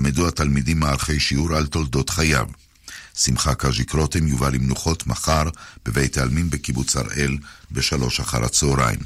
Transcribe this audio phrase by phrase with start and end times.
[0.00, 2.46] ילמדו התלמידים מערכי שיעור על תולדות חייו.
[3.14, 5.48] שמחה קז'יק רותם יובא למנוחות מחר
[5.86, 7.38] בבית העלמין בקיבוץ הראל
[7.70, 8.98] בשלוש אחר הצהריים.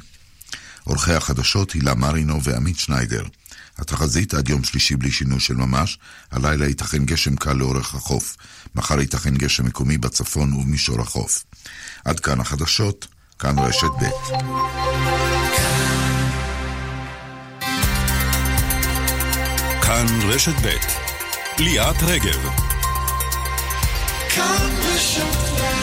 [0.83, 3.23] עורכי החדשות הילה מרינו ועמית שניידר.
[3.77, 5.99] התחזית עד יום שלישי בלי שינוי של ממש,
[6.31, 8.37] הלילה ייתכן גשם קל לאורך החוף.
[8.75, 11.43] מחר ייתכן גשם מקומי בצפון ובמישור החוף.
[12.05, 13.07] עד כאן החדשות,
[13.39, 14.05] כאן רשת ב'.
[19.85, 20.67] כאן רשת ב'
[21.61, 22.49] ליאת רגב.
[24.29, 25.74] כאן רשת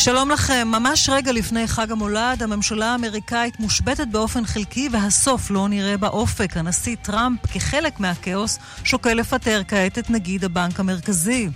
[0.00, 0.68] שלום לכם.
[0.70, 6.56] ממש רגע לפני חג המולד, הממשלה האמריקאית מושבתת באופן חלקי והסוף לא נראה באופק.
[6.56, 11.48] הנשיא טראמפ, כחלק מהכאוס, שוקל לפטר כעת את נגיד הבנק המרכזי.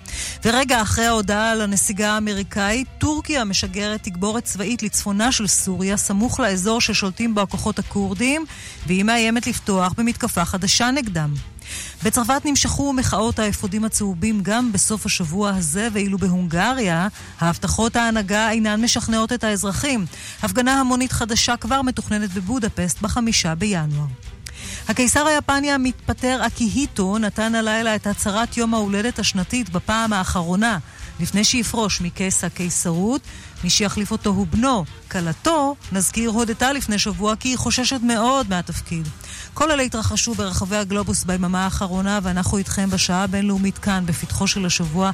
[0.44, 6.80] ורגע אחרי ההודעה על הנסיגה האמריקאית, טורקיה משגרת תגבורת צבאית לצפונה של סוריה, סמוך לאזור
[6.80, 8.44] ששולטים בו הכוחות הכורדים,
[8.86, 11.51] והיא מאיימת לפתוח במתקפה חדשה נגדם.
[12.02, 17.08] בצרפת נמשכו מחאות האפודים הצהובים גם בסוף השבוע הזה, ואילו בהונגריה
[17.40, 20.06] ההבטחות ההנהגה אינן משכנעות את האזרחים.
[20.42, 24.06] הפגנה המונית חדשה כבר מתוכננת בבודפסט בחמישה בינואר.
[24.88, 30.78] הקיסר היפני המתפטר אקיהיטו נתן הלילה את הצהרת יום ההולדת השנתית בפעם האחרונה
[31.22, 33.20] לפני שיפרוש מכס הקיסרות.
[33.64, 34.84] מי שיחליף אותו הוא בנו.
[35.10, 39.08] כלתו, נזכיר, הודתה לפני שבוע כי היא חוששת מאוד מהתפקיד.
[39.54, 45.10] כל אלה התרחשו ברחבי הגלובוס ביממה האחרונה, ואנחנו איתכם בשעה הבינלאומית כאן, בפתחו של השבוע.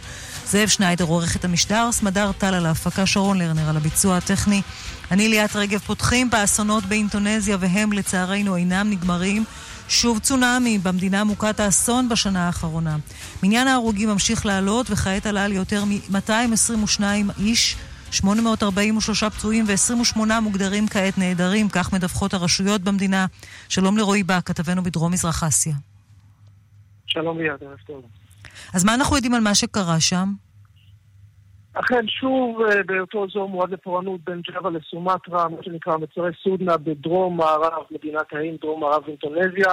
[0.51, 4.63] זאב שניידר עורך את המשדר, סמדר טל על ההפקה, שרון לרנר על הביצוע הטכני.
[5.11, 9.45] אני ליאת רגב פותחים באסונות באינטונזיה, והם לצערנו אינם נגמרים.
[9.89, 12.97] שוב צונאמי במדינה מוכת האסון בשנה האחרונה.
[13.43, 17.03] מניין ההרוגים ממשיך לעלות, וכעת עלה על יותר מ-222
[17.39, 17.77] איש.
[18.11, 23.27] 843 פצועים ו-28 מוגדרים כעת נעדרים, כך מדווחות הרשויות במדינה.
[23.69, 25.75] שלום לרועי בא, כתבנו בדרום מזרח אסיה.
[27.07, 28.03] שלום ליד, ערב טוב.
[28.75, 30.33] אז מה אנחנו יודעים על מה שקרה שם?
[31.81, 37.37] אכן, שוב אה, באותו אזור מועד לפורענות בין ג'אווה לסומטרה, מה שנקרא מצרי סודנה בדרום
[37.37, 39.73] מערב מדינת האם, דרום מערב אינטונזיה.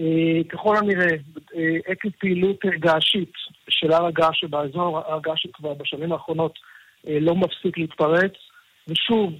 [0.00, 1.16] אה, ככל הנראה,
[1.56, 3.32] אה, עקב פעילות געשית
[3.68, 6.58] של הר הגעש שבאזור, הר הגעש כבר בשנים האחרונות
[7.04, 8.32] לא מפסיק להתפרץ,
[8.88, 9.32] ושוב,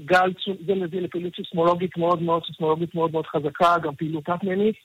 [0.00, 0.32] גל,
[0.66, 4.76] זה מביא לפעילות סיסמולוגית מאוד מאוד, סיסמולוגית מאוד מאוד חזקה, גם פעילות תת-מינית,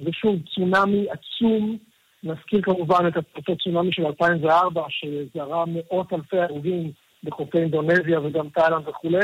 [0.00, 1.78] ושוב, צונאמי עצום,
[2.24, 6.92] נזכיר כמובן את אותו צונאמי של 2004, שזרה מאות אלפי הרוגים
[7.24, 9.18] בחופי אינדונזיה וגם תאילנד וכולי.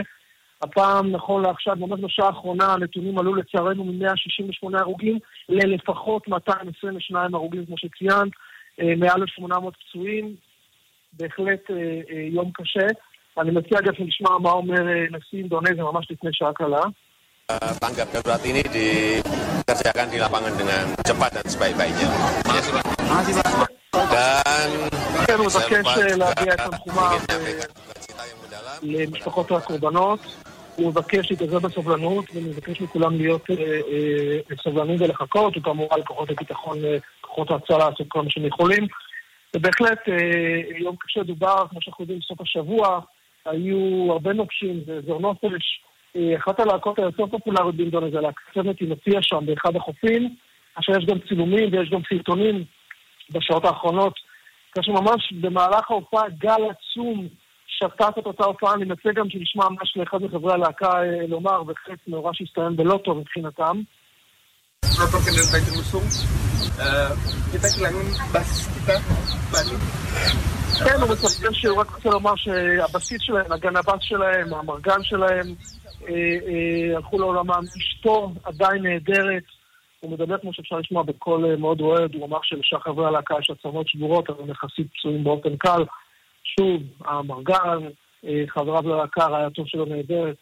[0.63, 7.79] הפעם, נכון לעכשיו, ממש בשעה האחרונה, הנתונים עלו לצערנו מ-168 הרוגים ללפחות 222 הרוגים, כמו
[7.79, 8.33] שציינת,
[8.81, 10.35] אה, מעל ל-800 פצועים.
[11.13, 11.77] בהחלט אה,
[12.11, 12.87] אה, יום קשה.
[13.39, 16.81] אני מציע גם שנשמע מה אומר נשיא אינדונזיה ממש לפני שעה קלה.
[18.45, 18.63] Ini
[19.73, 22.09] dikerjakan di lapangan dengan cepat dan sebaik-baiknya.
[23.93, 24.69] Dan
[25.27, 27.19] כן, הוא מבקש להביע את תנחומיו
[28.83, 30.21] למשפחות הקורבנות.
[30.77, 33.47] הוא מבקש להתעזר בסובלנות, ומבקש מכולם להיות
[34.63, 36.79] סובלנים ולחכות, וכמובן לכוחות הביטחון,
[37.21, 38.87] כוחות ההצלה לעשות כל מה שהם יכולים.
[39.53, 43.01] זה בהחלט אה, יום קשה דובר, כמו שאנחנו יודעים, בסוף השבוע,
[43.45, 45.83] היו הרבה נוקשים, זה אזור נופש.
[46.17, 50.35] אה, אחת הלהקות היותר פופולריות באינדונזיה, להקת צוות היא מציע שם באחד החופים,
[50.75, 52.65] עכשיו יש גם צילומים ויש גם סרטונים
[53.33, 54.15] בשעות האחרונות,
[54.75, 57.29] כאשר ממש במהלך ההופעה גל עצום
[57.67, 62.11] שטף את אותה הופעה, אני מציע גם שנשמע ממש לאחד מחברי הלהקה אה, לומר, וחצי
[62.11, 63.81] מאורע שהסתיים בלא טוב מבחינתם.
[67.53, 68.97] kita kehilangan basis kita,
[69.53, 69.77] Bani.
[70.85, 75.53] כן, הוא מספר שהוא רק רוצה לומר שהבסיס שלהם, הגן הבס שלהם, המרגן שלהם, אה,
[75.82, 75.82] אה,
[76.97, 77.63] הלכו לעולמם.
[77.79, 79.43] אשתו עדיין נהדרת.
[80.01, 83.51] הוא מדבר כמו שאפשר לשמוע בקול אה, מאוד אוהד, הוא אמר שלשאר חברי הלהקה יש
[83.51, 85.83] עצמות שבורות, אבל יחסית פצועים באופן קל.
[86.45, 87.79] שוב, המרגן,
[88.49, 90.37] חבריו ללהקה, רעייתו שלו נהדרת.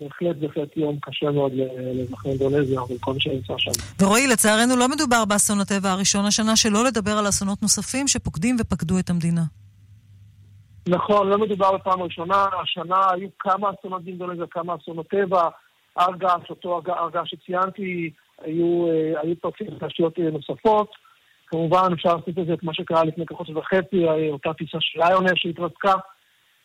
[0.00, 3.70] בהחלט בהחלט יום קשה מאוד לאזרחי אינדונזיה ולכל מי שנמצא שם.
[4.00, 8.98] ורועי, לצערנו לא מדובר באסון הטבע הראשון השנה, שלא לדבר על אסונות נוספים שפוקדים ופקדו
[8.98, 9.42] את המדינה.
[10.88, 15.48] נכון, לא מדובר בפעם ראשונה, השנה היו כמה אסונות באינדונזיה, כמה אסונות טבע,
[16.00, 18.10] ארגש, אותו ארגש שציינתי,
[18.42, 20.90] היו, אה, היו פרצים תשתיות אה, נוספות.
[21.46, 25.32] כמובן אפשר לעשות את זה את מה שקרה לפני כחודש וחצי, אותה טיסה של ליונר
[25.34, 25.94] שהתרסקה.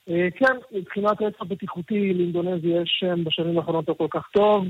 [0.09, 4.65] אה, כן, מבחינת רצף בטיחותי לאינדונזיה יש שם בשנים האחרונות לא כל כך טוב.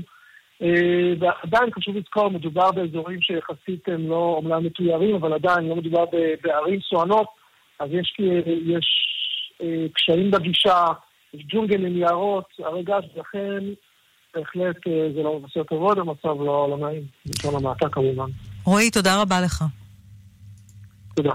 [0.62, 6.04] אה, ועדיין חשוב לזכור, מדובר באזורים שיחסית הם לא אומנם מתוירים, אבל עדיין לא מדובר
[6.42, 7.26] בערים סואנות,
[7.78, 9.03] אז יש, יש אה,
[9.94, 10.84] קשיים בגישה,
[11.34, 13.64] יש ג'ונגל עם יערות, הרגע לכן
[14.34, 14.76] בהחלט
[15.16, 18.30] זה לא מבשר כבוד, המצב לא, לא נעים, בלשון המעטה כמובן.
[18.64, 19.64] רועי, תודה רבה לך.
[21.16, 21.34] תודה.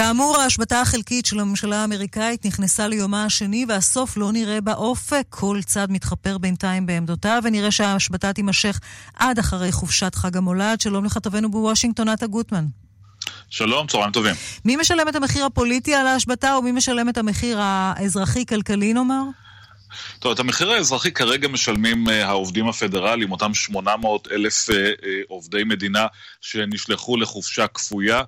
[0.00, 5.26] כאמור, ההשבתה החלקית של הממשלה האמריקאית נכנסה ליומה השני והסוף לא נראה באופק.
[5.28, 8.80] כל צד מתחפר בינתיים בעמדותיו ונראה שההשבתה תימשך
[9.14, 10.80] עד אחרי חופשת חג המולד.
[10.80, 12.66] שלום לכתבנו בוושינגטון, נטע גוטמן.
[13.50, 14.34] שלום, צהריים טובים.
[14.64, 19.22] מי משלם את המחיר הפוליטי על ההשבתה ומי משלם את המחיר האזרחי-כלכלי נאמר?
[20.18, 25.64] טוב, את המחיר האזרחי כרגע משלמים uh, העובדים הפדרליים, אותם 800 אלף uh, uh, עובדי
[25.64, 26.06] מדינה
[26.40, 28.22] שנשלחו לחופשה כפויה.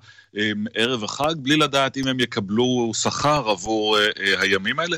[0.75, 3.97] ערב החג, בלי לדעת אם הם יקבלו שכר עבור
[4.37, 4.97] הימים האלה.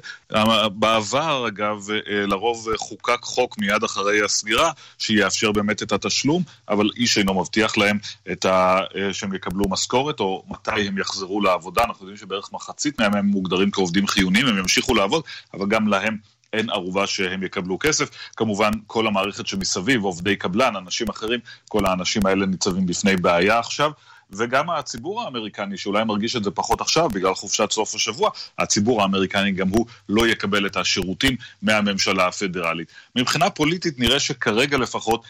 [0.70, 7.34] בעבר, אגב, לרוב חוקק חוק מיד אחרי הסגירה, שיאפשר באמת את התשלום, אבל איש אינו
[7.34, 7.98] מבטיח להם
[8.46, 8.80] ה,
[9.12, 11.84] שהם יקבלו משכורת, או מתי הם יחזרו לעבודה.
[11.84, 15.24] אנחנו יודעים שבערך מחצית מהם הם מוגדרים כעובדים חיוניים, הם ימשיכו לעבוד,
[15.54, 16.18] אבל גם להם
[16.58, 18.10] אין ערובה שהם יקבלו כסף.
[18.36, 23.92] כמובן, כל המערכת שמסביב, עובדי קבלן, אנשים אחרים, כל האנשים האלה ניצבים בפני בעיה עכשיו.
[24.32, 28.30] וגם הציבור האמריקני, שאולי מרגיש את זה פחות עכשיו בגלל חופשת סוף השבוע,
[28.60, 32.92] הציבור האמריקני גם הוא לא יקבל את השירותים מהממשלה הפדרלית.
[33.16, 35.24] מבחינה פוליטית נראה שכרגע לפחות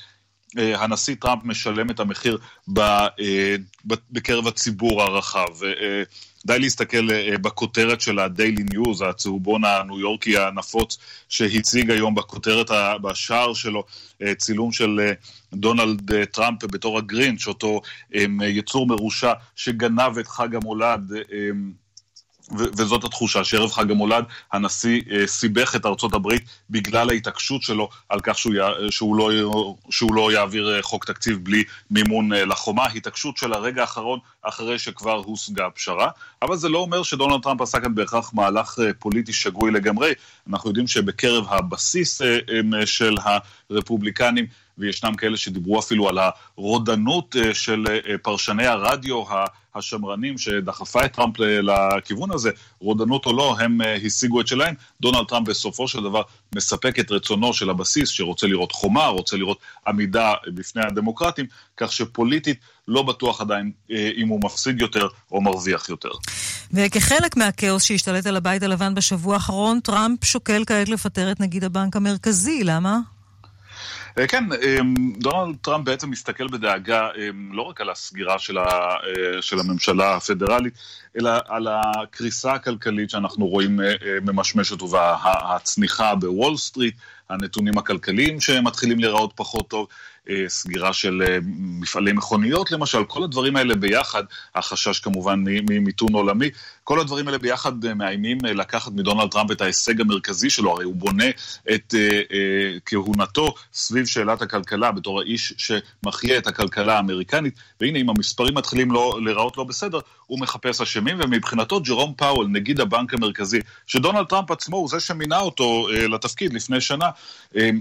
[0.55, 2.37] הנשיא טראמפ משלם את המחיר
[2.77, 3.07] אה,
[4.11, 5.63] בקרב הציבור הרחב.
[5.63, 6.03] אה,
[6.45, 7.07] די להסתכל
[7.37, 10.97] בכותרת של הדיילי ניוז, הצהובון הניו יורקי הנפוץ,
[11.29, 12.71] שהציג היום בכותרת,
[13.01, 13.83] בשער שלו,
[14.37, 15.11] צילום של
[15.53, 17.81] דונלד טראמפ בתור הגרינץ', אותו
[18.41, 21.11] יצור מרושע שגנב את חג המולד.
[22.51, 28.19] וזאת התחושה, שערב חג המולד הנשיא אה, סיבך את ארצות הברית בגלל ההתעקשות שלו על
[28.23, 28.91] כך שהוא, י...
[28.91, 29.29] שהוא, לא...
[29.89, 34.79] שהוא לא יעביר אה, חוק תקציב בלי מימון אה, לחומה, התעקשות של הרגע האחרון אחרי
[34.79, 36.09] שכבר הושגה פשרה,
[36.41, 40.13] אבל זה לא אומר שדונלד טראמפ עשה כאן בהכרח מהלך פוליטי שגוי לגמרי,
[40.49, 42.21] אנחנו יודעים שבקרב הבסיס
[42.85, 43.15] של
[43.69, 44.45] הרפובליקנים
[44.77, 46.17] וישנם כאלה שדיברו אפילו על
[46.57, 47.85] הרודנות של
[48.21, 49.23] פרשני הרדיו
[49.75, 52.49] השמרנים שדחפה את טראמפ לכיוון הזה,
[52.79, 54.73] רודנות או לא, הם אה, השיגו את שלהם.
[55.01, 56.21] דונלד טראמפ בסופו של דבר
[56.55, 59.57] מספק את רצונו של הבסיס, שרוצה לראות חומה, רוצה לראות
[59.87, 61.45] עמידה בפני הדמוקרטים,
[61.77, 66.11] כך שפוליטית לא בטוח עדיין אה, אם הוא מפסיד יותר או מרוויח יותר.
[66.73, 71.95] וכחלק מהכאוס שהשתלט על הבית הלבן בשבוע האחרון, טראמפ שוקל כעת לפטר את נגיד הבנק
[71.95, 73.14] המרכזי, למה?
[74.19, 78.63] אה, כן, אמ, דונלד טראמפ בעצם מסתכל בדאגה אמ, לא רק על הסגירה של, ה,
[78.63, 80.73] אה, של הממשלה הפדרלית,
[81.19, 86.95] אלא על הקריסה הכלכלית שאנחנו רואים אה, ממשמשת והצניחה בוול סטריט,
[87.29, 89.87] הנתונים הכלכליים שמתחילים להיראות פחות טוב.
[90.29, 94.23] אה, סגירה של אה, מפעלי מכוניות למשל, כל הדברים האלה ביחד,
[94.55, 96.49] החשש כמובן ממיתון עולמי,
[96.83, 100.95] כל הדברים האלה ביחד אה, מאיימים לקחת מדונלד טראמפ את ההישג המרכזי שלו, הרי הוא
[100.95, 101.25] בונה
[101.73, 101.93] את
[102.85, 109.19] כהונתו סביב שאלת הכלכלה בתור האיש שמחיה את הכלכלה האמריקנית, והנה אם המספרים מתחילים לא,
[109.23, 114.77] להיראות לא בסדר, הוא מחפש אשמים, ומבחינתו ג'רום פאוול, נגיד הבנק המרכזי, שדונלד טראמפ עצמו
[114.77, 117.09] הוא זה שמינה אותו לתפקיד לפני שנה,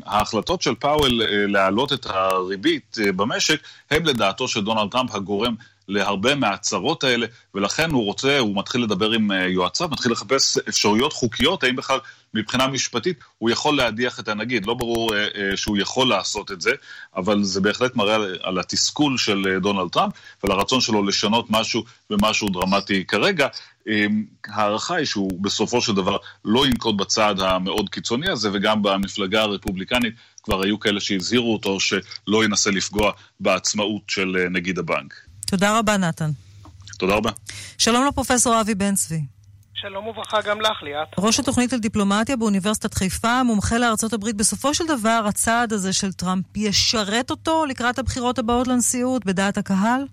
[0.05, 2.07] ההחלטות של פאוול להעלות את.
[2.07, 3.61] הריבית אה, במשק,
[3.91, 5.55] הם לדעתו של דונלד טראמפ הגורם
[5.89, 11.13] להרבה מהצרות האלה, ולכן הוא רוצה, הוא מתחיל לדבר עם אה, יועציו, מתחיל לחפש אפשרויות
[11.13, 11.99] חוקיות, האם בכלל
[12.35, 14.67] מבחינה משפטית הוא יכול להדיח את הנגיד.
[14.67, 16.71] לא ברור אה, אה, שהוא יכול לעשות את זה,
[17.17, 20.13] אבל זה בהחלט מראה על, התסכול של דונלד טראמפ
[20.43, 23.49] ועל הרצון שלו לשנות משהו ומשהו דרמטי כרגע.
[23.89, 24.07] אה,
[24.49, 30.15] ההערכה היא שהוא בסופו של דבר לא ינקוט בצעד המאוד קיצוני הזה, וגם במפלגה הרפובליקנית
[30.43, 35.34] כבר היו כאלה שהזהירו אותו שלא ינסה לפגוע בעצמאות של נגיד הבנק.
[35.55, 36.31] תודה רבה, נתן.
[36.99, 37.31] תודה רבה.
[37.79, 39.21] שלום לפרופסור אבי בן צבי.
[39.75, 41.09] שלום וברכה גם לך, ליאת.
[41.19, 44.37] ראש התוכנית לדיפלומטיה באוניברסיטת חיפה, מומחה לארצות הברית.
[44.37, 50.07] בסופו של דבר, הצעד הזה של טראמפ ישרת אותו לקראת הבחירות הבאות לנשיאות בדעת הקהל?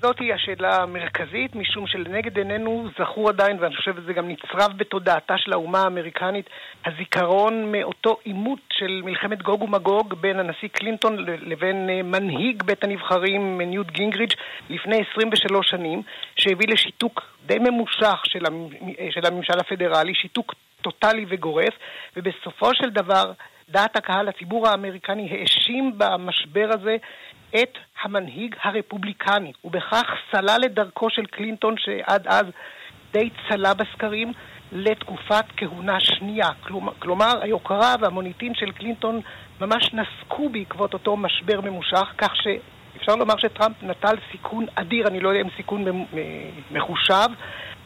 [0.00, 5.52] זאתי השאלה המרכזית, משום שלנגד עינינו זכור עדיין, ואני חושב שזה גם נצרב בתודעתה של
[5.52, 6.50] האומה האמריקנית,
[6.84, 13.60] הזיכרון מאותו עימות של מלחמת גוג ומגוג בין הנשיא קלינטון לבין אה, מנהיג בית הנבחרים
[13.60, 14.34] ניוט גינגריץ'
[14.70, 16.02] לפני 23 שנים,
[16.36, 18.68] שהביא לשיתוק די ממושך של, המ...
[19.10, 21.74] של הממשל הפדרלי, שיתוק טוטאלי וגורף,
[22.16, 23.32] ובסופו של דבר
[23.68, 26.96] דעת הקהל, הציבור האמריקני האשים במשבר הזה
[27.54, 32.44] את המנהיג הרפובליקני, ובכך סלל את דרכו של קלינטון, שעד אז
[33.12, 34.32] די צלה בסקרים,
[34.72, 36.48] לתקופת כהונה שנייה.
[36.60, 39.20] כלומר, כלומר היוקרה והמוניטין של קלינטון
[39.60, 45.28] ממש נסקו בעקבות אותו משבר ממושך, כך שאפשר לומר שטראמפ נטל סיכון אדיר, אני לא
[45.28, 45.84] יודע אם סיכון
[46.70, 47.28] מחושב,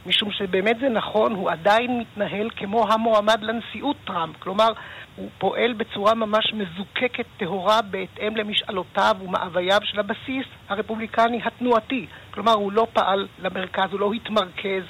[0.07, 4.37] משום שבאמת זה נכון, הוא עדיין מתנהל כמו המועמד לנשיאות טראמפ.
[4.39, 4.69] כלומר,
[5.17, 12.07] הוא פועל בצורה ממש מזוקקת, טהורה, בהתאם למשאלותיו ומאווייו של הבסיס הרפובליקני התנועתי.
[12.31, 14.83] כלומר, הוא לא פעל למרכז, הוא לא התמרכז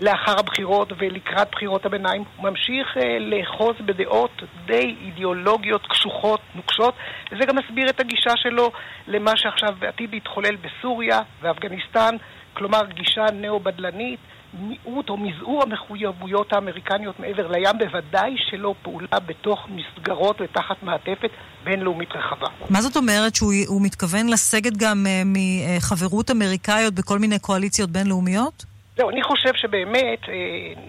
[0.00, 2.24] לאחר הבחירות ולקראת בחירות הביניים.
[2.36, 6.94] הוא ממשיך אה, לאחוז בדעות די אידיאולוגיות קשוחות, נוקשות,
[7.32, 8.72] וזה גם מסביר את הגישה שלו
[9.08, 12.16] למה שעכשיו עתיד להתחולל בסוריה ואפגניסטן,
[12.54, 14.20] כלומר גישה ניאו-בדלנית.
[14.54, 21.30] מיעוט או מזעור המחויבויות האמריקניות מעבר לים, בוודאי שלא פעולה בתוך מסגרות ותחת מעטפת
[21.64, 22.46] בינלאומית רחבה.
[22.70, 28.64] מה זאת אומרת שהוא מתכוון לסגת גם אה, מחברות אמריקאיות בכל מיני קואליציות בינלאומיות?
[28.96, 30.28] זהו, אני חושב שבאמת...
[30.28, 30.82] אה,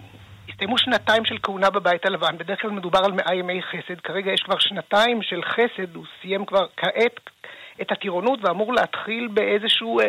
[0.48, 4.40] הסתיימו שנתיים של כהונה בבית הלבן, בדרך כלל מדובר על מאה ימי חסד, כרגע יש
[4.40, 7.20] כבר שנתיים של חסד, הוא סיים כבר כעת
[7.80, 10.06] את הטירונות ואמור להתחיל באיזשהו אה,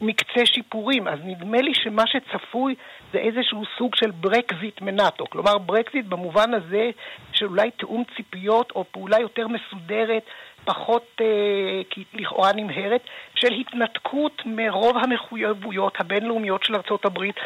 [0.00, 1.08] מקצה שיפורים.
[1.08, 2.74] אז נדמה לי שמה שצפוי
[3.12, 5.24] זה איזשהו סוג של ברקזיט מנאטו.
[5.30, 6.90] כלומר, ברקזיט במובן הזה
[7.32, 10.22] של אולי תיאום ציפיות או פעולה יותר מסודרת,
[10.64, 13.00] פחות אה, לכאורה נמהרת,
[13.34, 17.36] של התנתקות מרוב המחויבויות הבינלאומיות של ארצות הברית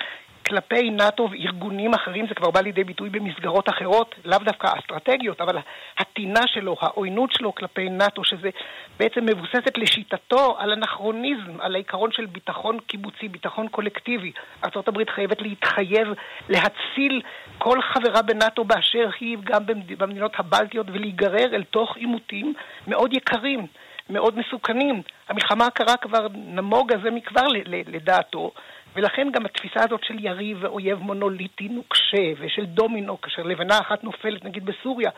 [0.48, 5.58] כלפי נאט"ו וארגונים אחרים, זה כבר בא לידי ביטוי במסגרות אחרות, לאו דווקא אסטרטגיות, אבל
[5.98, 8.50] הטינה שלו, העוינות שלו כלפי נאט"ו, שזה
[8.98, 14.32] בעצם מבוססת לשיטתו על אנכרוניזם, על העיקרון של ביטחון קיבוצי, ביטחון קולקטיבי.
[14.64, 16.08] ארה"ב חייבת להתחייב
[16.48, 17.22] להציל
[17.58, 19.62] כל חברה בנאט"ו באשר היא, גם
[19.98, 22.54] במדינות הבלטיות, ולהיגרר אל תוך עימותים
[22.86, 23.66] מאוד יקרים.
[24.10, 25.02] מאוד מסוכנים.
[25.28, 28.50] המלחמה הקרה כבר נמוגה זה מכבר לדעתו,
[28.94, 34.44] ולכן גם התפיסה הזאת של יריב ואויב מונוליטי נוקשה ושל דומינו, כאשר לבנה אחת נופלת
[34.44, 35.10] נגיד בסוריה,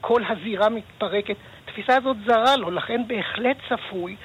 [0.00, 4.16] כל הזירה מתפרקת, התפיסה הזאת זרה לו, לכן בהחלט צפוי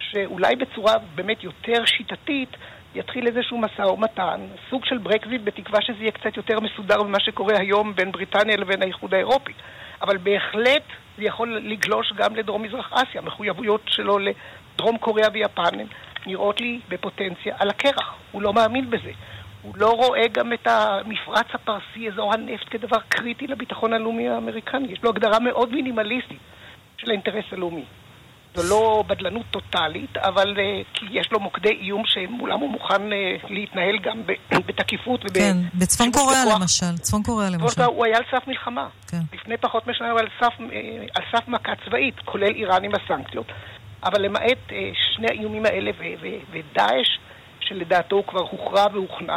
[0.00, 2.56] שאולי בצורה באמת יותר שיטתית
[2.94, 7.58] יתחיל איזשהו משא ומתן, סוג של ברקזיט, בתקווה שזה יהיה קצת יותר מסודר ממה שקורה
[7.58, 9.52] היום בין בריטניה לבין האיחוד האירופי.
[10.02, 10.82] אבל בהחלט
[11.18, 15.78] זה יכול לגלוש גם לדרום-מזרח אסיה, מחויבויות שלו לדרום קוריאה ויפן
[16.26, 18.14] נראות לי בפוטנציה על הקרח.
[18.32, 19.10] הוא לא מאמין בזה.
[19.62, 24.92] הוא לא רואה גם את המפרץ הפרסי, אזור הנפט, כדבר קריטי לביטחון הלאומי האמריקני.
[24.92, 26.38] יש לו הגדרה מאוד מינימליסטית
[26.96, 27.84] של האינטרס הלאומי.
[28.54, 33.46] זו לא בדלנות טוטאלית, אבל uh, כי יש לו מוקדי איום שמולם הוא מוכן uh,
[33.48, 34.22] להתנהל גם
[34.66, 35.34] בתקיפות וב...
[35.34, 37.82] כן, בצפון קוריאה למשל, צפון קוריאה למשל.
[37.82, 38.88] הוא היה על סף מלחמה.
[39.08, 39.20] כן.
[39.32, 40.62] לפני פחות משנה הוא על סף, uh,
[41.14, 43.46] על סף מכה צבאית, כולל איראן עם הסנקציות.
[44.04, 44.72] אבל למעט uh,
[45.14, 45.90] שני האיומים האלה
[46.50, 47.18] ודאעש,
[47.60, 49.36] שלדעתו הוא כבר הוכרע והוכנע,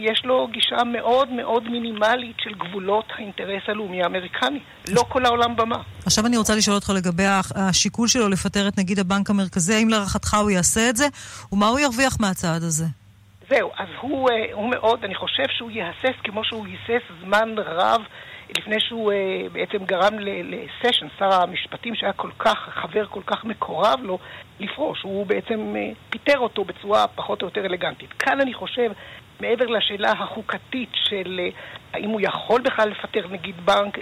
[0.00, 4.60] יש לו גישה מאוד מאוד מינימלית של גבולות האינטרס הלאומי האמריקני.
[4.88, 5.78] לא כל העולם במה.
[6.06, 7.24] עכשיו אני רוצה לשאול אותך לגבי
[7.54, 11.06] השיקול שלו לפטר את נגיד הבנק המרכזי, האם להערכתך הוא יעשה את זה,
[11.52, 12.84] ומה הוא ירוויח מהצעד הזה?
[13.48, 18.00] זהו, אז הוא, uh, הוא מאוד, אני חושב שהוא יהסס כמו שהוא היסס זמן רב
[18.58, 24.00] לפני שהוא uh, בעצם גרם לסשן, שר המשפטים שהיה כל כך, חבר כל כך מקורב
[24.02, 24.18] לו,
[24.60, 25.02] לפרוש.
[25.02, 28.12] הוא בעצם uh, פיטר אותו בצורה פחות או יותר אלגנטית.
[28.12, 28.90] כאן אני חושב,
[29.40, 31.54] מעבר לשאלה החוקתית של uh,
[31.94, 33.98] האם הוא יכול בכלל לפטר נגיד בנק,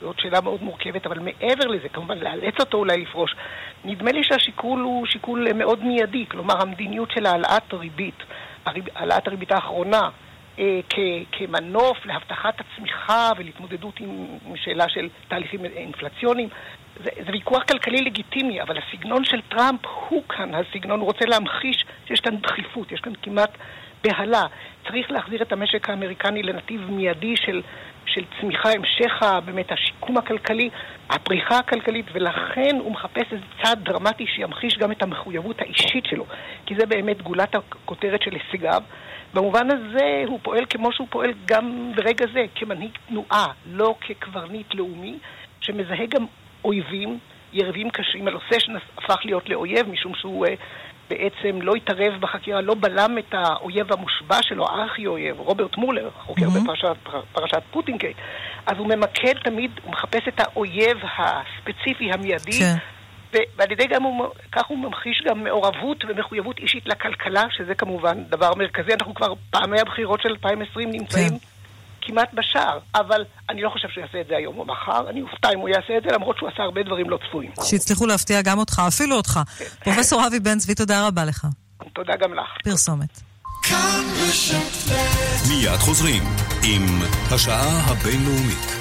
[0.00, 3.34] זאת שאלה מאוד מורכבת, אבל מעבר לזה, כמובן לאלץ אותו אולי לפרוש,
[3.84, 8.22] נדמה לי שהשיקול הוא שיקול מאוד מיידי, כלומר המדיניות של העלאת ריבית,
[8.66, 10.08] העלאת הריבית האחרונה,
[10.58, 10.80] אה,
[11.32, 16.48] כמנוף להבטחת הצמיחה ולהתמודדות עם שאלה של תהליכים אינפלציוניים.
[17.04, 21.84] זה, זה ויכוח כלכלי לגיטימי, אבל הסגנון של טראמפ הוא כאן הסגנון, הוא רוצה להמחיש
[22.06, 23.50] שיש כאן דחיפות, יש כאן כמעט
[24.04, 24.46] בהלה.
[24.88, 27.62] צריך להחזיר את המשק האמריקני לנתיב מיידי של,
[28.06, 30.70] של צמיחה, המשך באמת השיקום הכלכלי,
[31.10, 36.26] הפריחה הכלכלית, ולכן הוא מחפש איזה צעד דרמטי שימחיש גם את המחויבות האישית שלו,
[36.66, 38.82] כי זה באמת גולת הכותרת של הישגיו.
[39.34, 45.18] במובן הזה הוא פועל כמו שהוא פועל גם ברגע זה, כמנהיג תנועה, לא כקברניט לאומי,
[45.60, 46.26] שמזהה גם
[46.64, 47.18] אויבים,
[47.52, 48.28] יריבים קשים.
[48.28, 50.50] הלוא סשנס הפך להיות לאויב, משום שהוא uh,
[51.10, 56.62] בעצם לא התערב בחקירה, לא בלם את האויב המושבע שלו, הארכי-אויב, רוברט מולר, חוקר mm-hmm.
[56.62, 56.96] בפרשת
[57.32, 58.16] פרשת פוטינגייט.
[58.66, 62.52] אז הוא ממקד תמיד, הוא מחפש את האויב הספציפי, המיידי.
[62.52, 62.74] כן.
[63.32, 68.54] ועל ידי גם, הוא, כך הוא ממחיש גם מעורבות ומחויבות אישית לכלכלה, שזה כמובן דבר
[68.54, 68.92] מרכזי.
[68.92, 71.49] אנחנו כבר פעמי הבחירות של 2020 נמצאים כן.
[72.10, 75.48] כמעט בשער, אבל אני לא חושב שהוא יעשה את זה היום או מחר, אני אופתע
[75.54, 77.52] אם הוא יעשה את זה, למרות שהוא עשה הרבה דברים לא צפויים.
[77.64, 79.40] שהצליחו להפתיע גם אותך, אפילו אותך.
[79.58, 79.64] כן.
[79.84, 81.46] פרופסור אבי בן צבי, תודה רבה לך.
[81.92, 82.48] תודה גם לך.
[82.64, 83.20] פרסומת.
[85.48, 86.22] מיד חוזרים
[86.64, 86.82] עם
[87.30, 88.79] השעה הבינלאומית.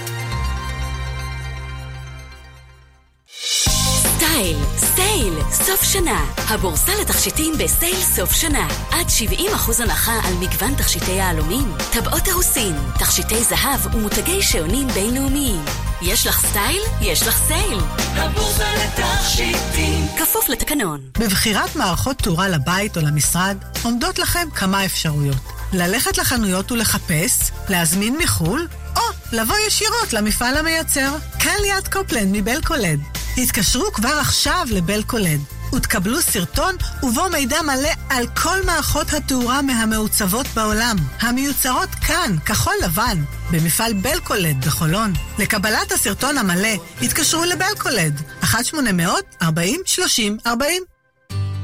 [4.40, 6.26] סייל, סייל, סוף שנה.
[6.38, 8.68] הבורסה לתכשיטים בסייל סוף שנה.
[8.92, 15.66] עד 70% הנחה על מגוון תכשיטי יהלומים, טבעות אירוסין, תכשיטי זהב ומותגי שעונים בינלאומיים.
[16.02, 16.82] יש לך סטייל?
[17.02, 17.80] יש לך סייל.
[18.16, 21.02] הבורסה לתכשיטים כפוף לתקנון.
[21.20, 25.52] בבחירת מערכות תאורה לבית או למשרד עומדות לכם כמה אפשרויות.
[25.74, 31.16] ללכת לחנויות ולחפש, להזמין מחו"ל, או לבוא ישירות למפעל המייצר.
[31.40, 33.19] כאן ליד קופלנד מבלקולד.
[33.44, 35.40] התקשרו כבר עכשיו לבלקולד
[35.76, 43.24] ותקבלו סרטון ובו מידע מלא על כל מערכות התאורה מהמעוצבות בעולם, המיוצרות כאן, כחול לבן,
[43.52, 45.14] במפעל בלקולד בחולון.
[45.40, 46.70] לקבלת הסרטון המלא,
[47.02, 50.50] התקשרו לבלקולד, 1-800-40-30-40.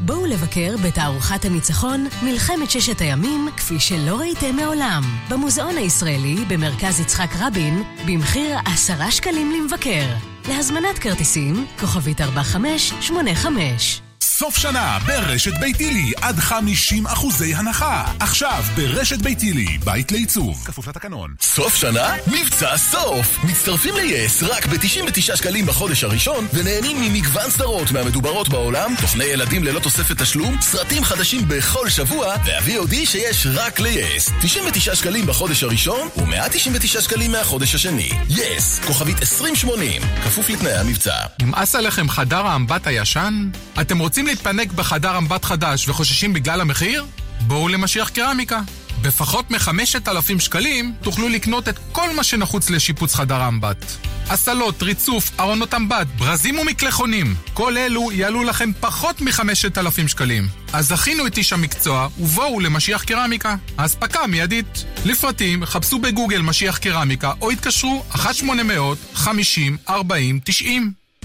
[0.01, 5.03] בואו לבקר בתערוכת הניצחון מלחמת ששת הימים כפי שלא ראיתם מעולם.
[5.29, 10.34] במוזיאון הישראלי במרכז יצחק רבין במחיר עשרה שקלים למבקר.
[10.49, 14.04] להזמנת כרטיסים, כוכבית 4585.
[14.21, 18.05] סוף שנה ברשת ביתילי עד 50 אחוזי הנחה.
[18.19, 20.63] עכשיו ברשת ביתילי, בית לעיצוב.
[20.65, 21.33] כפוף לתקנון.
[21.41, 22.13] סוף שנה?
[22.27, 23.37] מבצע סוף!
[23.43, 29.79] מצטרפים ל-yes רק ב-99 שקלים בחודש הראשון ונהנים ממגוון סדרות מהמדוברות בעולם, תוכני ילדים ללא
[29.79, 34.31] תוספת תשלום, סרטים חדשים בכל שבוע וה-VOD שיש רק ל-yes.
[34.41, 38.09] 99 שקלים בחודש הראשון ו-199 שקלים מהחודש השני.
[38.29, 41.15] yes, כוכבית 2080, כפוף לתנאי המבצע.
[41.41, 43.49] נמאס עליכם חדר האמבט הישן?
[43.81, 47.05] אתם רוצים להתפנק בחדר אמבט חדש וחוששים בגלל המחיר?
[47.41, 48.61] בואו למשיח קרמיקה.
[49.01, 53.85] בפחות מ-5,000 שקלים תוכלו לקנות את כל מה שנחוץ לשיפוץ חדר אמבט.
[54.29, 57.35] הסלות, ריצוף, ארונות אמבט, ברזים ומקלחונים.
[57.53, 60.47] כל אלו יעלו לכם פחות מ-5,000 שקלים.
[60.73, 63.55] אז הכינו את איש המקצוע ובואו למשיח קרמיקה.
[63.77, 64.85] האספקה מיידית.
[65.05, 69.91] לפרטים חפשו בגוגל משיח קרמיקה או התקשרו 1-800-50-40-90.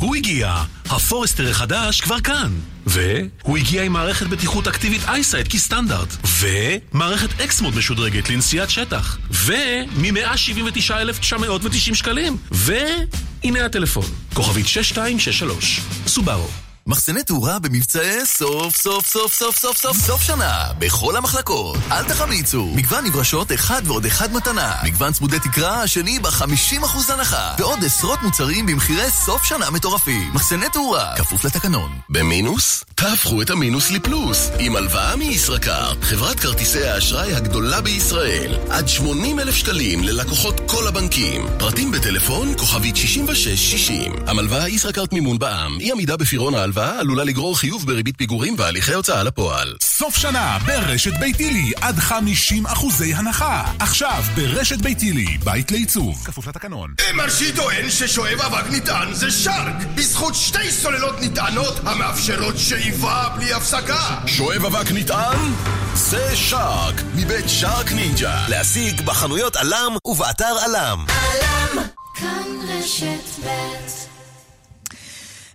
[0.00, 2.52] הוא הגיע, הפורסטר החדש כבר כאן.
[2.86, 6.16] והוא הגיע עם מערכת בטיחות אקטיבית אייסייט כסטנדרט.
[6.40, 9.18] ומערכת אקסמוד משודרגת לנסיעת שטח.
[9.30, 12.36] ומ-179,990 שקלים.
[12.50, 16.69] והנה הטלפון, כוכבית 6263, סובארו.
[16.90, 21.76] מחסני תאורה במבצעי סוף סוף סוף סוף סוף סוף סוף שנה בכל המחלקות.
[21.90, 22.66] אל תחמיצו.
[22.74, 24.74] מגוון נברשות אחד ועוד אחד מתנה.
[24.84, 27.54] מגוון צמודי תקרה השני ב-50% הנחה.
[27.58, 30.30] ועוד עשרות מוצרים במחירי סוף שנה מטורפים.
[30.34, 31.90] מחסני תאורה, כפוף לתקנון.
[32.08, 32.84] במינוס?
[32.94, 34.50] תהפכו את המינוס לפלוס.
[34.58, 38.58] עם הלוואה מישראכרט, חברת כרטיסי האשראי הגדולה בישראל.
[38.70, 41.46] עד 80 אלף שקלים ללקוחות כל הבנקים.
[41.58, 44.12] פרטים בטלפון כוכבית 6660.
[44.26, 45.80] המלוואה ישראכרט מימון בע"מ.
[45.80, 49.74] אי עמידה בפירעון ההלוואה עלולה לגרור חיוב בריבית פיגורים והליכי הוצאה לפועל.
[49.82, 53.64] סוף שנה ברשת ביתילי עד 50 אחוזי הנחה.
[53.78, 56.22] עכשיו ברשת ביתילי, בית לעיצוב.
[56.24, 56.94] כפוף לתקנון.
[57.14, 64.18] מרשי טוען ששואב אבק נטען זה שרק, בזכות שתי סוללות נטענות המאפשרות שאיבה בלי הפסקה.
[64.26, 65.38] שואב אבק נטען?
[65.94, 68.46] זה שרק, מבית שרק נינג'ה.
[68.48, 71.04] להשיג בחנויות עלם ובאתר עלם.
[71.08, 74.09] עלם כאן רשת ב'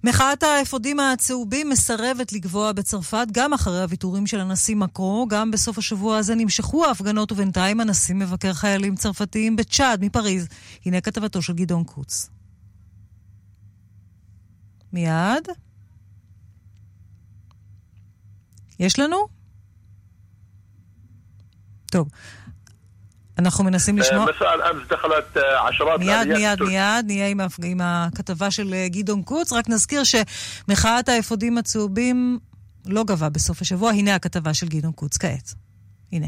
[0.06, 5.28] מחאת האפודים הצהובים מסרבת לגבוה בצרפת גם אחרי הוויתורים של הנשיא מקרו.
[5.30, 10.48] גם בסוף השבוע הזה נמשכו ההפגנות ובינתיים הנשיא מבקר חיילים צרפתיים בצ'אד מפריז.
[10.86, 12.30] הנה כתבתו של גדעון קוץ.
[14.94, 15.48] מיד.
[18.80, 19.18] יש לנו?
[21.86, 22.10] טוב.
[23.40, 24.26] אנחנו מנסים לשמוע...
[26.00, 27.28] מיד, מיד, מיד, נהיה
[27.64, 29.54] עם הכתבה של אה, גדעון קוץ.
[29.54, 32.40] רק נזכיר שמחאת האפודים הצהובים
[32.86, 33.92] לא גוועה בסוף השבוע.
[33.92, 35.54] הנה הכתבה של גדעון קוץ כעת.
[36.12, 36.28] הנה.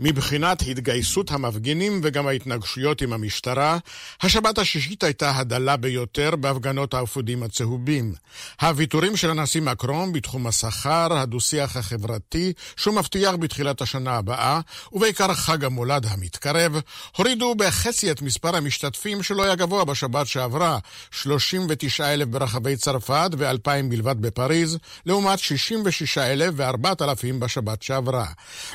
[0.00, 3.78] מבחינת התגייסות המפגינים וגם ההתנגשויות עם המשטרה,
[4.22, 8.14] השבת השישית הייתה הדלה ביותר בהפגנות האפודים הצהובים.
[8.62, 14.60] הוויתורים של הנשיא מקרון בתחום השכר, הדו-שיח החברתי, שהוא מבטיח בתחילת השנה הבאה,
[14.92, 16.80] ובעיקר חג המולד המתקרב,
[17.16, 20.78] הורידו בחצי את מספר המשתתפים שלא היה גבוה בשבת שעברה,
[21.10, 28.26] 39 אלף ברחבי צרפת ו-2,000 בלבד בפריז, לעומת 66 אלף ו-4,000 בשבת שעברה.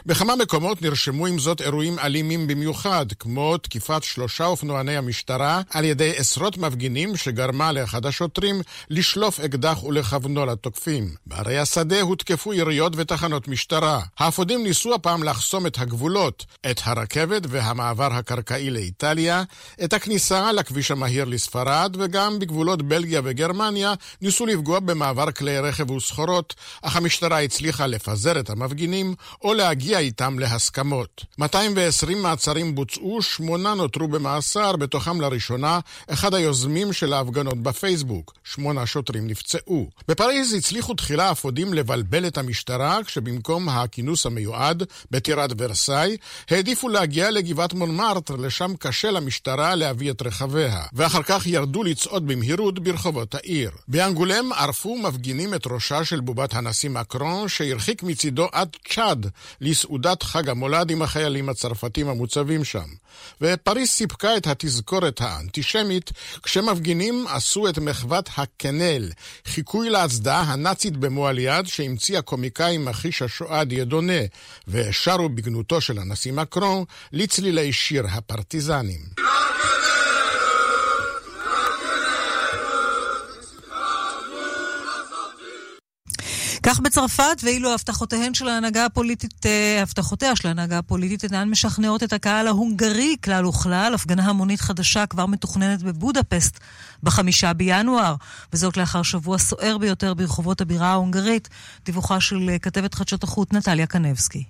[0.05, 5.85] בכמה מקומות נרשמו נרשמו עם זאת אירועים אלימים במיוחד, כמו תקיפת שלושה אופנועני המשטרה על
[5.85, 11.15] ידי עשרות מפגינים שגרמה לאחד השוטרים לשלוף אקדח ולכוונו לתוקפים.
[11.25, 14.01] בערי השדה הותקפו עיריות ותחנות משטרה.
[14.19, 19.43] האפודים ניסו הפעם לחסום את הגבולות, את הרכבת והמעבר הקרקעי לאיטליה,
[19.83, 26.55] את הכניסה לכביש המהיר לספרד, וגם בגבולות בלגיה וגרמניה ניסו לפגוע במעבר כלי רכב וסחורות,
[26.81, 31.00] אך המשטרה הצליחה לפזר את המפגינים או להגיע איתם להסכמות.
[31.39, 38.33] 220 מעצרים בוצעו, שמונה נותרו במאסר, בתוכם לראשונה אחד היוזמים של ההפגנות בפייסבוק.
[38.43, 39.89] שמונה שוטרים נפצעו.
[40.07, 46.17] בפריז הצליחו תחילה האפודים לבלבל את המשטרה, כשבמקום הכינוס המיועד בטירת ורסאי,
[46.49, 52.79] העדיפו להגיע לגבעת מונמרטר, לשם קשה למשטרה להביא את רכביה, ואחר כך ירדו לצעוד במהירות
[52.79, 53.71] ברחובות העיר.
[53.87, 59.27] באנגולם ערפו מפגינים את ראשה של בובת הנשיא מקרון, שהרחיק מצידו עד צ'אד
[59.61, 62.85] לסעודת חג המולד עם החיילים הצרפתים המוצבים שם.
[63.41, 66.11] ופריס סיפקה את התזכורת האנטישמית
[66.43, 69.09] כשמפגינים עשו את מחוות הקנל,
[69.45, 74.21] חיקוי להצדעה הנאצית במועל יד שהמציא הקומיקאי מכחיש השואה דיאדונה,
[74.67, 79.40] ושרו בגנותו של הנשיא מקרון לצלילי שיר הפרטיזנים.
[86.63, 92.13] כך בצרפת, ואילו הבטחותיהן של ההנהגה הפוליטית, אה, הבטחותיה של ההנהגה הפוליטית אינן משכנעות את
[92.13, 93.93] הקהל ההונגרי כלל וכלל.
[93.95, 96.59] הפגנה המונית חדשה כבר מתוכננת בבודפסט
[97.03, 98.15] בחמישה בינואר,
[98.53, 101.49] וזאת לאחר שבוע סוער ביותר ברחובות הבירה ההונגרית.
[101.85, 104.43] דיווחה של אה, כתבת חדשות החוט נטליה קנבסקי.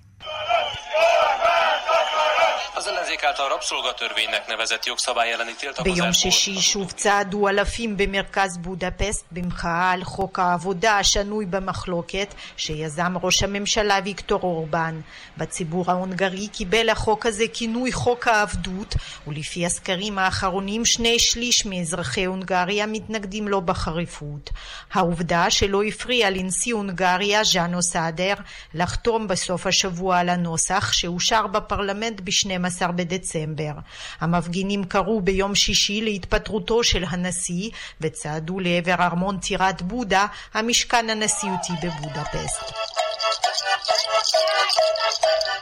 [3.20, 5.92] Által rabszolgatörvénynek nevezett jogszabály elleni tiltakozás...
[5.92, 13.42] ביום שישי שוב צעדו אלפים במרכז בודפסט במחאה על חוק העבודה השנוי במחלוקת שיזם ראש
[13.42, 15.00] הממשלה ויקטור אורבן.
[15.36, 18.94] בציבור ההונגרי קיבל החוק הזה כינוי חוק העבדות
[19.26, 24.50] ולפי הסקרים האחרונים שני שליש מאזרחי הונגריה מתנגדים לו בחריפות.
[24.92, 28.34] העובדה שלא הפריע לנשיא הונגריה ז'אנו סאדר
[28.74, 33.72] לחתום בסוף השבוע על הנוסח שאושר בפרלמנט ב-12 בדצמבר בדצמבר.
[34.20, 37.70] המפגינים קראו ביום שישי להתפטרותו של הנשיא
[38.00, 42.72] וצעדו לעבר ארמון טירת בודה, המשכן הנשיאותי בבודפסט.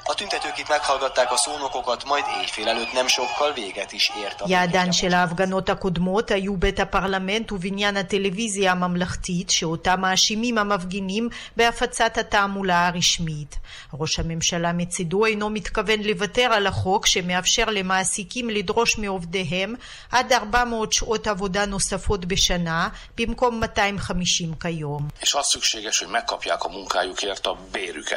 [0.05, 4.45] A tüntetők itt meghallgatták a szónokokat, majd éjfél előtt nem sokkal véget is ért a
[4.49, 12.87] יעדן של ההפגנות הקודמות היו בית הפרלמנט ובניין הטלוויזיה הממלכתית, שאותה מאשימים המפגינים בהפצת התעמולה
[12.87, 13.57] הרשמית.
[13.93, 19.75] ראש הממשלה מצידו אינו מתכוון לוותר על החוק שמאפשר למעסיקים לדרוש מעובדיהם
[20.11, 25.09] עד 400 שעות עבודה נוספות בשנה, במקום 250 כיום.
[25.21, 28.10] És az szükséges, hogy megkapják a munkájukért a bérüket.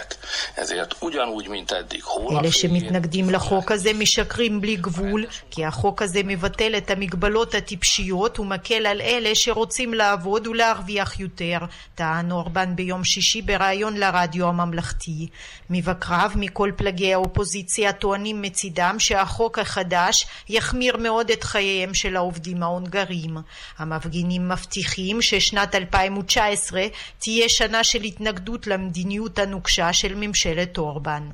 [0.56, 2.04] Ezért ugyanúgy, mint eddig.
[2.32, 8.86] אלה שמתנגדים לחוק הזה משקרים בלי גבול, כי החוק הזה מבטל את המגבלות הטיפשיות ומקל
[8.86, 11.58] על אלה שרוצים לעבוד ולהרוויח יותר,
[11.96, 15.28] טען אורבן ביום שישי בריאיון לרדיו הממלכתי.
[15.70, 23.38] מבקריו מכל פלגי האופוזיציה טוענים מצידם שהחוק החדש יחמיר מאוד את חייהם של העובדים ההונגרים.
[23.78, 26.82] המפגינים מבטיחים ששנת 2019
[27.20, 31.30] תהיה שנה של התנגדות למדיניות הנוקשה של ממשלת אורבן.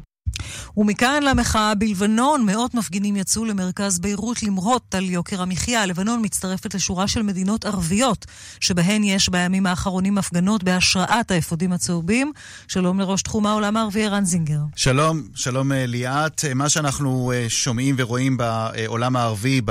[0.77, 5.85] ומכאן למחאה בלבנון, מאות מפגינים יצאו למרכז ביירות למרות על יוקר המחיה.
[5.85, 8.25] לבנון מצטרפת לשורה של מדינות ערביות,
[8.59, 12.31] שבהן יש בימים האחרונים הפגנות בהשראת האפודים הצהובים.
[12.67, 14.59] שלום לראש תחום העולם הערבי ערן זינגר.
[14.75, 16.45] שלום, שלום אה, ליאת.
[16.45, 19.61] אה, מה שאנחנו אה, שומעים ורואים בעולם הערבי,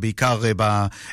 [0.00, 0.40] בעיקר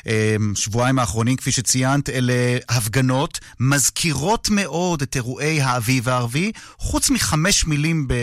[0.06, 8.08] בשבועיים האחרונים, כפי שציינת, אלה הפגנות מזכירות מאוד את אירועי האביב הערבי, חוץ מחמש מילים
[8.08, 8.14] ב...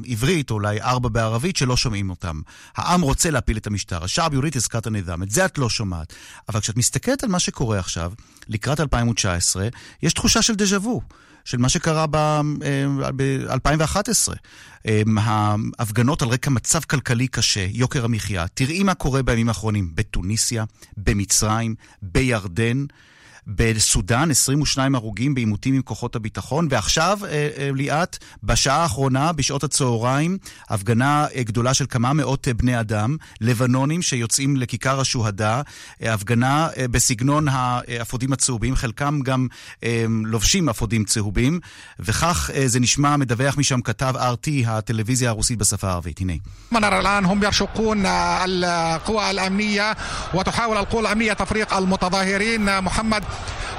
[0.00, 2.40] בעברית, או אולי ארבע בערבית, שלא שומעים אותם.
[2.76, 4.04] העם רוצה להפיל את המשטר.
[4.04, 5.22] השעב יוריד עסקת הנדם.
[5.22, 6.12] את זה את לא שומעת.
[6.48, 8.12] אבל כשאת מסתכלת על מה שקורה עכשיו,
[8.48, 9.68] לקראת 2019,
[10.02, 11.02] יש תחושה של דז'ה וו.
[11.44, 14.34] של מה שקרה ב-2011.
[14.86, 15.02] אה,
[15.78, 18.46] ההפגנות על רקע מצב כלכלי קשה, יוקר המחיה.
[18.54, 20.64] תראי מה קורה בימים האחרונים בתוניסיה,
[20.96, 22.84] במצרים, בירדן.
[23.47, 30.37] בסודאן 22 הרוגים בעימותים עם כוחות הביטחון, ועכשיו, אה, אה, ליאת, בשעה האחרונה, בשעות הצהריים,
[30.69, 35.61] הפגנה אה, גדולה של כמה מאות בני אדם, לבנונים שיוצאים לכיכר השוהדה,
[36.01, 39.47] הפגנה בסגנון האפודים הצהובים, חלקם גם
[40.25, 41.59] לובשים אפודים צהובים,
[41.99, 46.19] וכך זה נשמע, מדווח משם כתב RT, הטלוויזיה הרוסית בשפה הערבית.
[46.19, 46.33] הנה.
[50.33, 53.23] وتحاول القوى الأمنية تفريق المتظاهرين محمد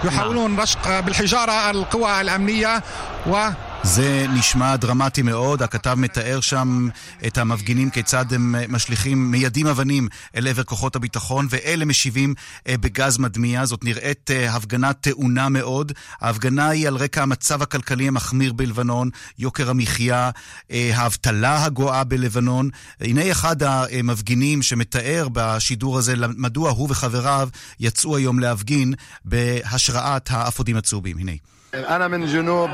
[0.03, 2.83] يحاولون رشق بالحجارة القوى الأمنية
[3.27, 3.49] و
[3.85, 6.87] זה נשמע דרמטי מאוד, הכתב מתאר שם
[7.27, 12.33] את המפגינים כיצד הם משליכים, מיידים אבנים אל עבר כוחות הביטחון, ואלה משיבים
[12.67, 13.65] אה, בגז מדמיע.
[13.65, 15.91] זאת נראית אה, הפגנה טעונה מאוד.
[16.21, 20.29] ההפגנה היא על רקע המצב הכלכלי המחמיר בלבנון, יוקר המחיה,
[20.71, 22.69] אה, האבטלה הגואה בלבנון.
[22.99, 28.93] הנה אחד המפגינים שמתאר בשידור הזה מדוע הוא וחבריו יצאו היום להפגין
[29.25, 31.17] בהשראת האפודים הצהובים.
[31.17, 31.52] הנה.
[31.74, 32.70] انا من جنوب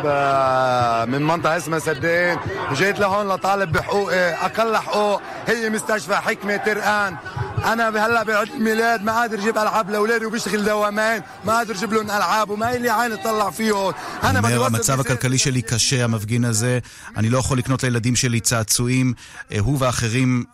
[1.09, 2.39] من منطقه اسمها سدين
[2.73, 7.17] جيت لهون لطالب بحقوقي اقل حقوق هي مستشفى حكمه ترقان
[7.65, 12.11] انا هلا بعيد الميلاد ما قادر اجيب العاب لاولادي وبشتغل دوامين ما قادر اجيب لهم
[12.11, 16.79] العاب وما لي عين اطلع فيهم انا אומר, המצב הכלכלי שלי קשה, המפגין הזה,
[17.17, 19.15] אני לא יכול לקנות לילדים שלי צעצועים.
[19.59, 20.45] הוא ואחרים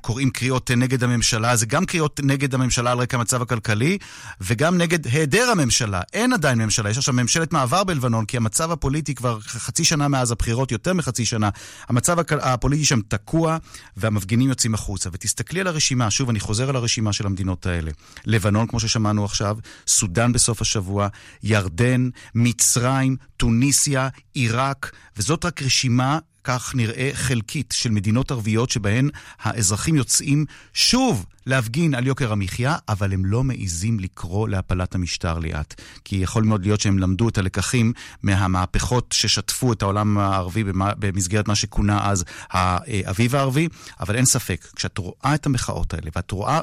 [0.00, 3.98] קוראים קריאות נגד הממשלה, זה גם קריאות נגד הממשלה על רקע המצב הכלכלי,
[4.40, 6.00] וגם נגד היעדר הממשלה.
[6.12, 10.31] אין עדיין ממשלה, יש עכשיו ממשלת מעבר בלבנון, כי המצב הפוליטי כבר חצי שנה מאז
[10.31, 11.49] הבחירות, יותר מחצי שנה,
[11.89, 13.57] המצב הפוליטי שם תקוע,
[13.97, 15.09] והמפגינים יוצאים החוצה.
[15.13, 17.91] ותסתכלי על הרשימה, שוב, אני חוזר על הרשימה של המדינות האלה.
[18.25, 21.07] לבנון, כמו ששמענו עכשיו, סודאן בסוף השבוע,
[21.43, 29.09] ירדן, מצרים, טוניסיה, עיראק, וזאת רק רשימה כך נראה חלקית של מדינות ערביות שבהן
[29.41, 35.81] האזרחים יוצאים שוב להפגין על יוקר המחיה, אבל הם לא מעיזים לקרוא להפלת המשטר ליאת.
[36.05, 41.55] כי יכול מאוד להיות שהם למדו את הלקחים מהמהפכות ששטפו את העולם הערבי במסגרת מה
[41.55, 43.67] שכונה אז האביב הערבי,
[43.99, 46.59] אבל אין ספק, כשאת רואה את המחאות האלה ואת רואה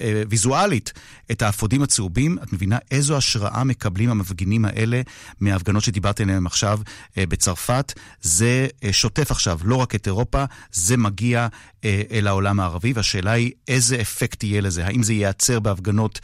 [0.00, 0.92] אה, ויזואלית
[1.30, 5.00] את האפודים הצהובים, את מבינה איזו השראה מקבלים המפגינים האלה
[5.40, 6.80] מההפגנות שדיברתי עליהן עכשיו
[7.18, 7.92] אה, בצרפת.
[8.22, 8.92] זה אה,
[9.26, 11.46] שוטף עכשיו לא רק את אירופה, זה מגיע
[11.84, 14.86] אל העולם הערבי, והשאלה היא איזה אפקט יהיה לזה.
[14.86, 16.20] האם זה ייעצר בהפגנות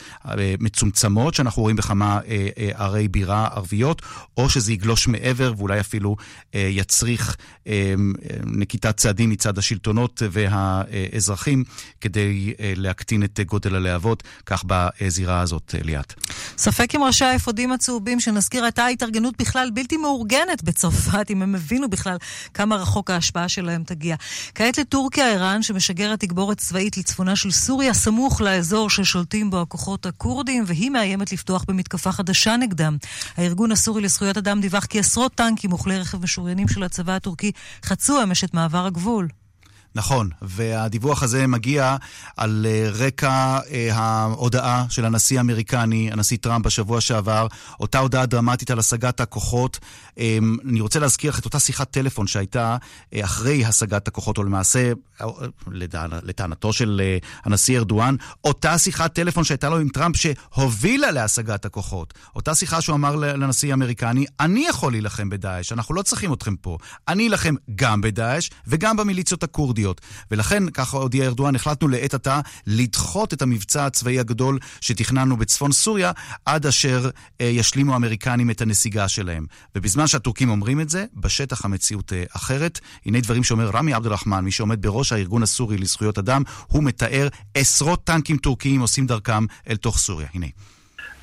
[0.60, 2.20] מצומצמות, שאנחנו רואים בכמה
[2.74, 4.02] ערי בירה ערביות,
[4.36, 6.16] או שזה יגלוש מעבר ואולי אפילו
[6.54, 7.36] יצריך
[8.46, 11.64] נקיטת צעדים מצד השלטונות והאזרחים
[12.00, 16.14] כדי להקטין את גודל הלהבות, כך בזירה הזאת, ליאת.
[16.58, 21.90] ספק אם ראשי האפודים הצהובים, שנזכיר, הייתה התארגנות בכלל בלתי מאורגנת בצרפת, אם הם הבינו
[21.90, 22.16] בכלל
[22.54, 24.16] כמה רחוק ההשפעה שלהם תגיע.
[24.54, 30.64] כעת לטורקיה, איראן, שמשגרת תגבורת צבאית לצפונה של סוריה, סמוך לאזור ששולטים בו הכוחות הכורדים,
[30.66, 32.96] והיא מאיימת לפתוח במתקפה חדשה נגדם.
[33.36, 37.52] הארגון הסורי לזכויות אדם דיווח כי עשרות טנקים וכלי רכב משוריינים של הצבא הטורקי
[37.84, 39.28] חצו אמש את מעבר הגבול.
[39.94, 41.96] נכון, והדיווח הזה מגיע
[42.36, 47.46] על אה, רקע אה, ההודעה של הנשיא האמריקני, הנשיא טראמפ בשבוע שעבר,
[47.80, 49.78] אותה הודעה דרמטית על השגת הכוחות.
[50.18, 52.76] אה, אני רוצה להזכיר לך את אותה שיחת טלפון שהייתה
[53.14, 54.92] אה, אחרי השגת הכוחות, או למעשה,
[56.22, 57.02] לטענתו של
[57.44, 62.14] הנשיא ארדואן, אותה שיחת טלפון שהייתה לו עם טראמפ שהובילה להשגת הכוחות.
[62.36, 66.78] אותה שיחה שהוא אמר לנשיא האמריקני, אני יכול להילחם בדאעש, אנחנו לא צריכים אתכם פה.
[67.08, 69.81] אני אלחם גם בדאעש וגם במיליציות הכורדיות.
[69.82, 70.00] סעודיות.
[70.30, 76.12] ולכן, ככה הודיע ארדואן, החלטנו לעת עתה לדחות את המבצע הצבאי הגדול שתכננו בצפון סוריה,
[76.46, 79.46] עד אשר אה, ישלימו האמריקנים את הנסיגה שלהם.
[79.76, 82.80] ובזמן שהטורקים אומרים את זה, בשטח המציאות אה, אחרת.
[83.06, 87.28] הנה דברים שאומר רמי עבד אל-רחמן, מי שעומד בראש הארגון הסורי לזכויות אדם, הוא מתאר
[87.54, 90.28] עשרות טנקים טורקיים עושים דרכם אל תוך סוריה.
[90.34, 90.46] הנה.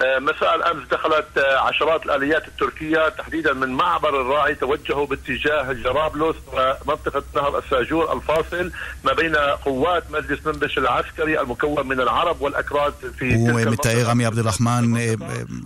[0.01, 7.59] مساء الامس دخلت عشرات الاليات التركيه تحديدا من معبر الراعي توجهوا باتجاه جرابلس ومنطقه نهر
[7.59, 8.71] الساجور الفاصل
[9.05, 14.39] ما بين قوات مجلس منبش العسكري المكون من العرب والاكراد في הוא מתאר רמי עבד
[14.39, 14.85] אל-רחמן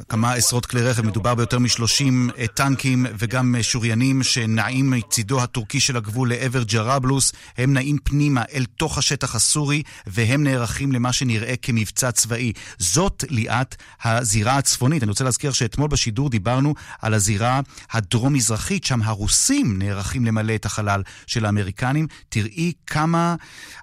[0.09, 6.29] כמה עשרות כלי רכב, מדובר ביותר מ-30 טנקים וגם שוריינים שנעים מצידו הטורקי של הגבול
[6.29, 7.33] לעבר ג'רבלוס.
[7.59, 12.53] הם נעים פנימה אל תוך השטח הסורי והם נערכים למה שנראה כמבצע צבאי.
[12.79, 13.75] זאת ליאת
[14.24, 15.04] הזירה הצפונית.
[15.04, 17.60] אני רוצה להזכיר שאתמול בשידור דיברנו על הזירה
[17.92, 22.08] הדרום-מזרחית, שם הרוסים נערכים למלא את החלל של האמריקנים.
[22.30, 23.36] תראי כמה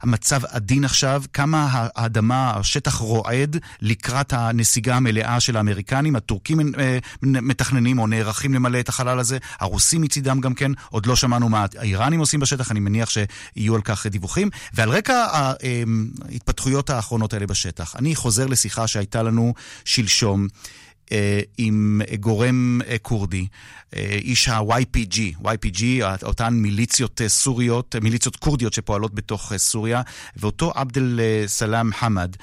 [0.03, 6.16] המצב עדין עכשיו, כמה האדמה, השטח רועד לקראת הנסיגה המלאה של האמריקנים.
[6.16, 11.16] הטורקים אה, מתכננים או נערכים למלא את החלל הזה, הרוסים מצידם גם כן, עוד לא
[11.16, 14.50] שמענו מה האיראנים עושים בשטח, אני מניח שיהיו על כך דיווחים.
[14.74, 20.30] ועל רקע ההתפתחויות האחרונות האלה בשטח, אני חוזר לשיחה שהייתה לנו שלשום.
[20.31, 20.47] היום
[21.12, 23.47] אה, עם גורם אה, כורדי,
[23.97, 25.83] אה, איש ה-YPG, YPG,
[26.23, 30.03] אותן מיליציות סוריות, מיליציות כורדיות שפועלות בתוך סוריה,
[30.37, 32.37] ואותו עבד אל-סלאם חמד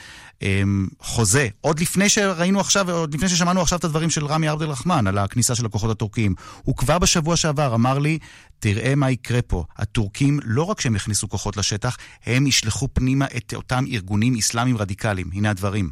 [0.99, 5.07] חוזה, עוד לפני שראינו עכשיו, עוד לפני ששמענו עכשיו את הדברים של רמי עבד אל-רחמן
[5.07, 8.19] על הכניסה של הכוחות הטורקיים, הוא כבר בשבוע שעבר אמר לי,
[8.59, 9.63] תראה מה יקרה פה.
[9.77, 15.29] הטורקים, לא רק שהם יכניסו כוחות לשטח, הם ישלחו פנימה את אותם ארגונים אסלאמיים רדיקליים.
[15.33, 15.89] הנה הדברים.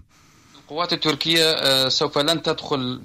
[0.65, 3.01] القوات التركية آه، سوف لن تدخل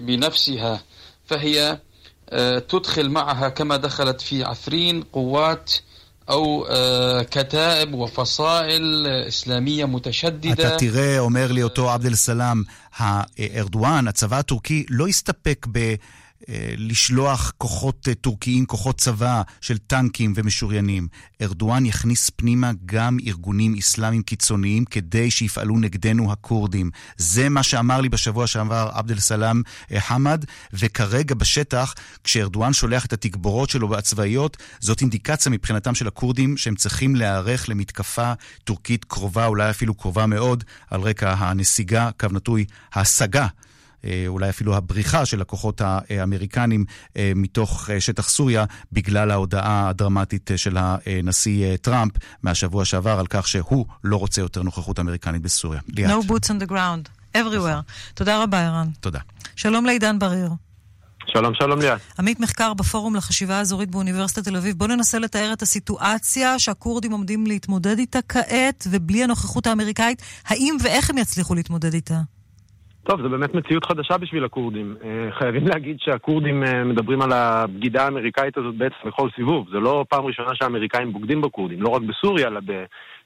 [0.00, 0.82] بنفسها
[1.26, 1.78] فهي
[2.30, 5.72] آه، تدخل معها كما دخلت في عفرين قوات
[6.30, 10.50] أو آه، كتائب وفصائل إسلامية متشددة.
[10.74, 12.64] أنت תראה, أمر لي אותו عبد السلام
[12.98, 14.40] סלאם, הארדואן, הצבא
[14.90, 15.66] لا يستبق הסתפק
[16.76, 21.08] לשלוח כוחות טורקיים, כוחות צבא של טנקים ומשוריינים.
[21.42, 26.90] ארדואן יכניס פנימה גם ארגונים אסלאמיים קיצוניים כדי שיפעלו נגדנו הכורדים.
[27.16, 29.62] זה מה שאמר לי בשבוע שעבר עבד אל-סלאם
[29.98, 36.74] חמד, וכרגע בשטח, כשארדואן שולח את התגבורות שלו הצבאיות, זאת אינדיקציה מבחינתם של הכורדים שהם
[36.74, 38.32] צריכים להיערך למתקפה
[38.64, 43.46] טורקית קרובה, אולי אפילו קרובה מאוד, על רקע הנסיגה, קו נטוי, ההשגה.
[44.26, 46.84] אולי אפילו הבריחה של הכוחות האמריקנים
[47.18, 54.16] מתוך שטח סוריה בגלל ההודעה הדרמטית של הנשיא טראמפ מהשבוע שעבר על כך שהוא לא
[54.16, 55.80] רוצה יותר נוכחות אמריקנית בסוריה.
[55.88, 56.10] ליאת.
[56.10, 57.82] No boots on the ground, everywhere.
[58.14, 58.88] תודה רבה, ערן.
[59.00, 59.20] תודה.
[59.56, 60.50] שלום לעידן בריר.
[61.26, 62.00] שלום, שלום ליאת.
[62.18, 64.76] עמית מחקר בפורום לחשיבה האזורית באוניברסיטת תל אביב.
[64.76, 71.10] בוא ננסה לתאר את הסיטואציה שהכורדים עומדים להתמודד איתה כעת, ובלי הנוכחות האמריקאית, האם ואיך
[71.10, 72.20] הם יצליחו להתמודד איתה?
[73.10, 74.96] טוב, זו באמת מציאות חדשה בשביל הכורדים.
[75.30, 79.68] חייבים להגיד שהכורדים מדברים על הבגידה האמריקאית הזאת בעצם בכל סיבוב.
[79.72, 82.60] זה לא פעם ראשונה שהאמריקאים בוגדים בכורדים, לא רק בסוריה, אלא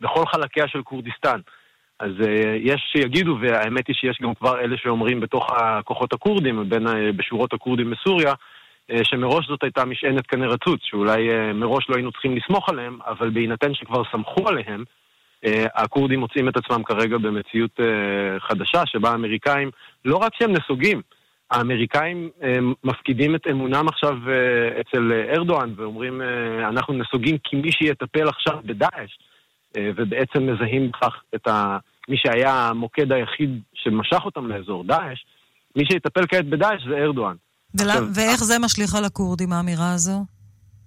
[0.01, 1.40] בכל חלקיה של כורדיסטן.
[2.01, 2.11] אז
[2.59, 6.68] יש שיגידו, והאמת היא שיש גם כבר אלה שאומרים בתוך הכוחות הכורדים,
[7.16, 8.33] בשורות הכורדים בסוריה,
[9.03, 13.75] שמראש זאת הייתה משענת כנראה רצוץ, שאולי מראש לא היינו צריכים לסמוך עליהם, אבל בהינתן
[13.75, 14.85] שכבר סמכו עליהם,
[15.74, 17.80] הכורדים מוצאים את עצמם כרגע במציאות
[18.38, 19.70] חדשה, שבה האמריקאים,
[20.04, 21.02] לא רק שהם נסוגים,
[21.50, 22.30] האמריקאים
[22.85, 24.16] מפקידים את אמונם עכשיו
[24.80, 26.20] אצל ארדואן ואומרים,
[26.68, 29.18] אנחנו נסוגים כי מי שיטפל עכשיו בדאעש,
[29.78, 31.78] ובעצם מזהים בכך את ה...
[32.09, 35.24] מי שהיה המוקד היחיד שמשך אותם לאזור דאעש,
[35.76, 37.35] מי שיטפל כעת בדאעש זה ארדואן.
[37.74, 40.24] עכשיו, ואיך זה משליך על הכורדים, האמירה הזו?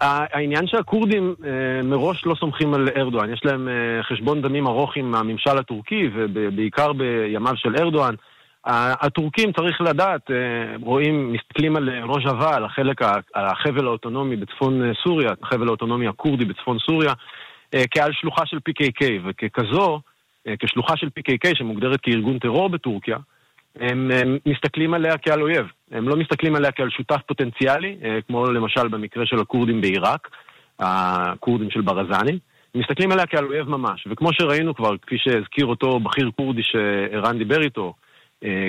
[0.01, 1.35] העניין שהכורדים
[1.83, 3.67] מראש לא סומכים על ארדואן, יש להם
[4.01, 8.15] חשבון דמים ארוך עם הממשל הטורקי ובעיקר בימיו של ארדואן.
[8.65, 10.21] הטורקים, צריך לדעת,
[10.81, 13.01] רואים, מסתכלים על רוז'אווה, על החלק,
[13.33, 17.13] על החבל האוטונומי בצפון סוריה, החבל האוטונומי הכורדי בצפון סוריה,
[17.91, 19.99] כעל שלוחה של PKK, וככזו,
[20.59, 23.17] כשלוחה של PKK שמוגדרת כארגון טרור בטורקיה,
[23.79, 25.65] הם, הם מסתכלים עליה כעל אויב.
[25.91, 30.27] הם לא מסתכלים עליה כעל שותף פוטנציאלי, כמו למשל במקרה של הכורדים בעיראק,
[30.79, 32.39] הכורדים של ברזני.
[32.75, 34.07] מסתכלים עליה כעל אויב ממש.
[34.09, 37.93] וכמו שראינו כבר, כפי שהזכיר אותו בכיר כורדי שערן דיבר איתו,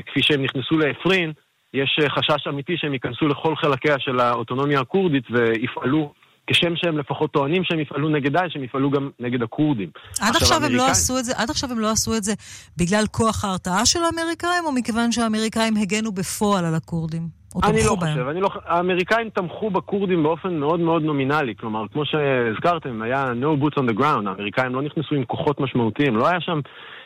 [0.07, 1.33] כפי שהם נכנסו לעפרין,
[1.75, 6.13] יש חשש אמיתי שהם ייכנסו לכל חלקיה של האוטונומיה הכורדית ויפעלו
[6.49, 9.89] כשם שהם לפחות טוענים שהם יפעלו נגד דאעש, הם יפעלו גם נגד הכורדים.
[10.21, 12.33] עד עכשיו, עכשיו הם לא עשו את זה, עד עכשיו הם לא עשו את זה
[12.77, 17.39] בגלל כוח ההרתעה של האמריקאים, או מכיוון שהאמריקאים הגנו בפועל על הכורדים?
[17.65, 18.13] אני לא בהם?
[18.13, 23.65] חושב, אני לא, האמריקאים תמכו בכורדים באופן מאוד מאוד נומינלי, כלומר, כמו שהזכרתם, היה no
[23.65, 26.61] boots on the ground, האמריקאים לא נכנסו עם כוחות משמעותיים, לא היה שם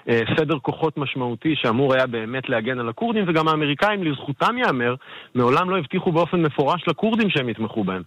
[0.08, 4.94] אה, סדר כוחות משמעותי שאמור היה באמת להגן על הכורדים, וגם האמריקאים, לזכותם ייאמר,
[5.34, 8.02] מעולם לא הבטיחו באופן מפורש לכורדים שהם יתמכו בהם.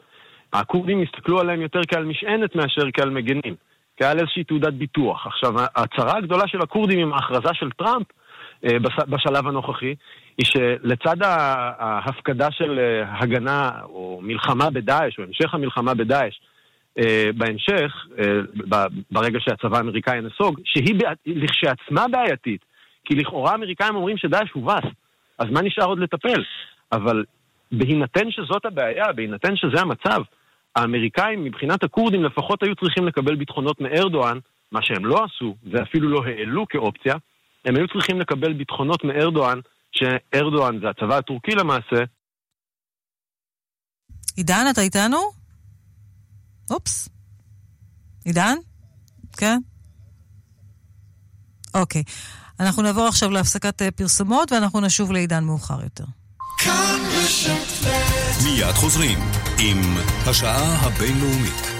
[0.60, 3.56] הכורדים הסתכלו עליהם יותר כעל משענת מאשר כעל מגנים,
[3.98, 5.28] כעל איזושהי תעודת ביטוח.
[5.28, 8.08] עכשיו, הצרה הגדולה של הכורדים עם ההכרזה של טראמפ
[9.08, 9.96] בשלב הנוכחי,
[10.38, 11.15] היא שלצד
[11.80, 16.39] ההפקדה של הגנה או מלחמה בדאעש, או המשך המלחמה בדאעש,
[17.38, 18.08] בהמשך,
[19.12, 22.65] ברגע שהצבא האמריקאי נסוג, שהיא לכשעצמה בעייתית,
[23.06, 24.84] כי לכאורה האמריקאים אומרים שדאעש הובס,
[25.39, 26.44] אז מה נשאר עוד לטפל?
[26.91, 27.24] אבל
[27.72, 30.22] בהינתן שזאת הבעיה, בהינתן שזה המצב,
[30.75, 34.38] האמריקאים מבחינת הכורדים לפחות היו צריכים לקבל ביטחונות מארדואן,
[34.71, 37.15] מה שהם לא עשו, ואפילו לא העלו כאופציה,
[37.65, 39.59] הם היו צריכים לקבל ביטחונות מארדואן,
[39.91, 42.03] שארדואן זה הצבא הטורקי למעשה.
[44.38, 45.17] עידן, אתה איתנו?
[46.71, 47.09] אופס.
[48.25, 48.55] עידן?
[49.38, 49.57] כן?
[51.73, 52.03] אוקיי.
[52.59, 56.05] אנחנו נעבור עכשיו להפסקת פרסומות ואנחנו נשוב לעידן מאוחר יותר.
[58.43, 59.19] מיד חוזרים
[59.60, 61.72] עם השעה הבינלאומית.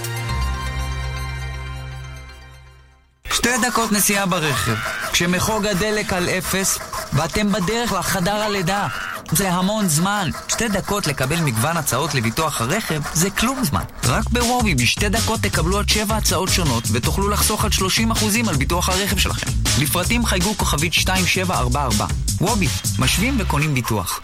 [3.32, 4.74] שתי דקות נסיעה ברכב,
[5.12, 6.78] כשמחוג הדלק על אפס
[7.12, 8.88] ואתם בדרך לחדר הלידה.
[9.32, 10.30] זה המון זמן.
[10.48, 13.82] שתי דקות לקבל מגוון הצעות לביטוח הרכב זה כלום זמן.
[14.04, 18.88] רק בוובי בשתי דקות תקבלו עד שבע הצעות שונות ותוכלו לחסוך עד 30% על ביטוח
[18.88, 19.50] הרכב שלכם.
[19.80, 22.06] לפרטים חייגו כוכבית 2744.
[22.40, 22.68] וובי,
[22.98, 24.20] משווים וקונים ביטוח.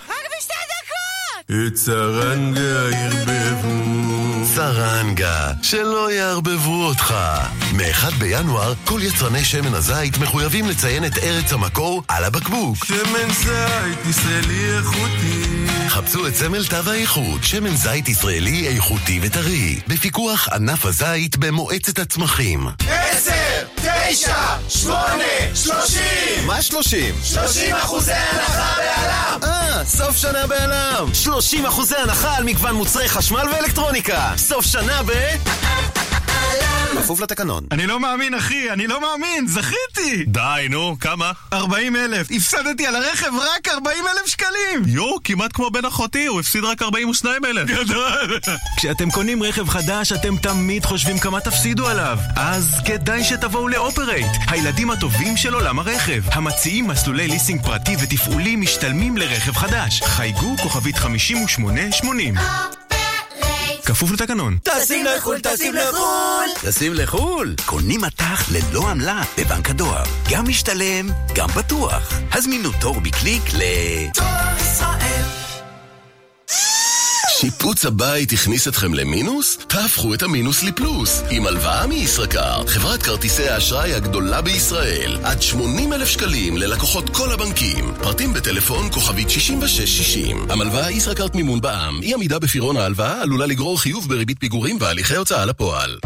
[1.50, 4.44] את סרנגה ערבבו.
[4.54, 7.14] סרנגה, שלא יערבבו אותך.
[7.72, 12.84] מ-1 בינואר, כל יצרני שמן הזית מחויבים לציין את ארץ המקור על הבקבוק.
[12.84, 15.62] שמן זית ישראלי איכותי
[15.92, 22.66] חפשו את סמל תו האיכות, שמן זית ישראלי איכותי וטרי, בפיקוח ענף הזית במועצת הצמחים.
[22.88, 23.81] עשר,
[24.12, 24.34] תשע,
[24.68, 26.46] שמונה, שלושים!
[26.46, 27.14] מה שלושים?
[27.24, 29.38] שלושים אחוזי הנחה בעלם!
[29.42, 31.14] אה, סוף שנה בעלם!
[31.14, 34.32] 30 אחוזי הנחה על מגוון מוצרי חשמל ואלקטרוניקה!
[34.36, 35.12] סוף שנה ב...
[36.96, 37.64] כפוף לתקנון.
[37.70, 40.24] אני לא מאמין, אחי, אני לא מאמין, זכיתי!
[40.26, 41.32] די, נו, כמה?
[41.52, 44.82] 40 אלף, הפסדתי על הרכב רק 40 אלף שקלים!
[44.86, 47.68] יואו, כמעט כמו בן אחותי, הוא הפסיד רק 42 אלף.
[47.68, 48.38] גדול!
[48.76, 52.18] כשאתם קונים רכב חדש, אתם תמיד חושבים כמה תפסידו עליו.
[52.36, 56.22] אז כדאי שתבואו לאופרייט, הילדים הטובים של עולם הרכב.
[56.32, 60.02] המציעים מסלולי ליסינג פרטי ותפעולי משתלמים לרכב חדש.
[60.02, 62.34] חייגו כוכבית 5880.
[63.86, 64.58] כפוף לתקנון.
[64.62, 66.48] טסים לחו"ל, טסים לחו"ל!
[66.60, 67.54] טסים לחו"ל?
[67.66, 70.02] קונים מטח ללא עמלה בבנק הדואר.
[70.30, 72.12] גם משתלם, גם בטוח.
[72.32, 73.60] הזמינו תור בקליק ל...
[74.14, 74.91] דואר ישראל!
[77.42, 79.56] שיפוץ הבית הכניס אתכם למינוס?
[79.56, 85.18] תהפכו את המינוס לפלוס עם הלוואה מישראכרט, חברת כרטיסי האשראי הגדולה בישראל.
[85.22, 87.94] עד 80 אלף שקלים ללקוחות כל הבנקים.
[88.02, 90.50] פרטים בטלפון כוכבית 6660.
[90.50, 92.02] המלוואה ישראכרט מימון בע"מ.
[92.02, 95.98] אי עמידה בפירעון ההלוואה עלולה לגרור חיוב בריבית פיגורים והליכי הוצאה לפועל.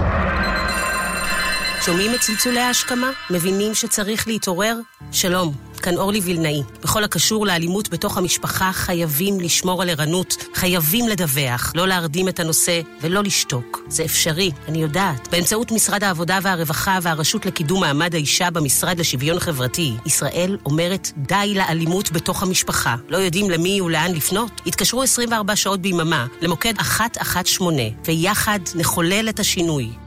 [1.86, 3.10] שומעים את צלצולי ההשכמה?
[3.30, 4.76] מבינים שצריך להתעורר?
[5.12, 6.62] שלום, כאן אורלי וילנאי.
[6.82, 12.80] בכל הקשור לאלימות בתוך המשפחה חייבים לשמור על ערנות, חייבים לדווח, לא להרדים את הנושא
[13.00, 13.82] ולא לשתוק.
[13.88, 15.28] זה אפשרי, אני יודעת.
[15.28, 22.12] באמצעות משרד העבודה והרווחה והרשות לקידום מעמד האישה במשרד לשוויון חברתי, ישראל אומרת די לאלימות
[22.12, 22.96] בתוך המשפחה.
[23.08, 24.60] לא יודעים למי ולאן לפנות?
[24.66, 30.05] התקשרו 24 שעות ביממה למוקד 118 ויחד נחולל את השינוי.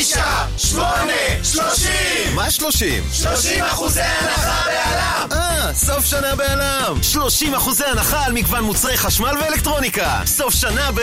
[0.00, 1.12] תשע, שמונה,
[1.44, 2.34] שלושים!
[2.34, 3.04] מה שלושים?
[3.12, 5.32] שלושים אחוזי הנחה בעלם!
[5.32, 7.02] אה, סוף שנה בעלם!
[7.02, 10.20] שלושים אחוזי הנחה על מגוון מוצרי חשמל ואלקטרוניקה!
[10.26, 11.00] סוף שנה ב...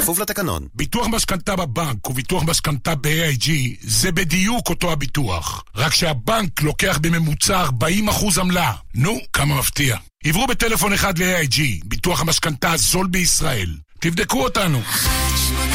[0.00, 0.66] כפוף לתקנון.
[0.74, 3.50] ביטוח משכנתה בבנק וביטוח משכנתה ב-AIG
[3.80, 5.64] זה בדיוק אותו הביטוח.
[5.76, 8.72] רק שהבנק לוקח בממוצע 40% עמלה.
[8.94, 9.96] נו, כמה מפתיע.
[10.24, 13.76] עברו בטלפון אחד ל-AIG, ביטוח המשכנתה הזול בישראל.
[14.00, 14.80] תבדקו אותנו.
[14.80, 15.10] 1
[15.48, 15.69] 8,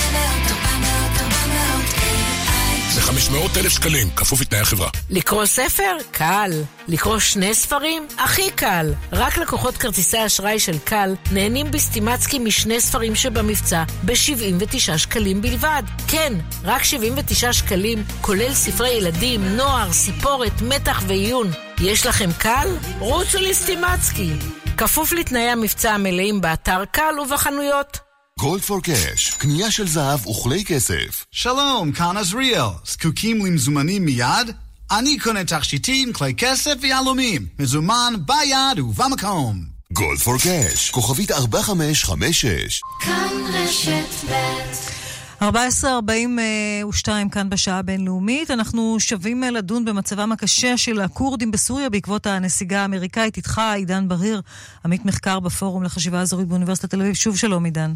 [3.05, 4.89] 500 אלף שקלים, כפוף לתנאי החברה.
[5.09, 5.97] לקרוא ספר?
[6.11, 6.51] קל.
[6.87, 8.07] לקרוא שני ספרים?
[8.17, 8.93] הכי קל.
[9.11, 15.83] רק לקוחות כרטיסי האשראי של קל נהנים בסטימצקי משני ספרים שבמבצע ב-79 שקלים בלבד.
[16.07, 16.33] כן,
[16.63, 21.51] רק 79 שקלים, כולל ספרי ילדים, נוער, סיפורת, מתח ועיון.
[21.81, 22.67] יש לכם קל?
[22.99, 24.31] רוצו לסטימצקי.
[24.77, 28.04] כפוף לתנאי המבצע המלאים באתר קל ובחנויות.
[28.39, 31.25] גולד פור קאש, קנייה של זהב וכלי כסף.
[31.31, 32.67] שלום, כאן עזריאל.
[32.85, 34.51] זקוקים למזומנים מיד?
[34.91, 37.45] אני קונה תכשיטים, כלי כסף ויהלומים.
[37.59, 39.65] מזומן ביד ובמקום.
[39.93, 42.81] גולד פור קאש, כוכבית 4556.
[43.01, 48.51] כאן רשת ב' 14.42 כאן בשעה הבינלאומית.
[48.51, 53.37] אנחנו שבים לדון במצבם הקשה של הכורדים בסוריה בעקבות הנסיגה האמריקאית.
[53.37, 54.41] איתך עידן בריר,
[54.85, 57.13] עמית מחקר בפורום לחשיבה אזורית באוניברסיטת תל אביב.
[57.13, 57.93] שוב שלום עידן.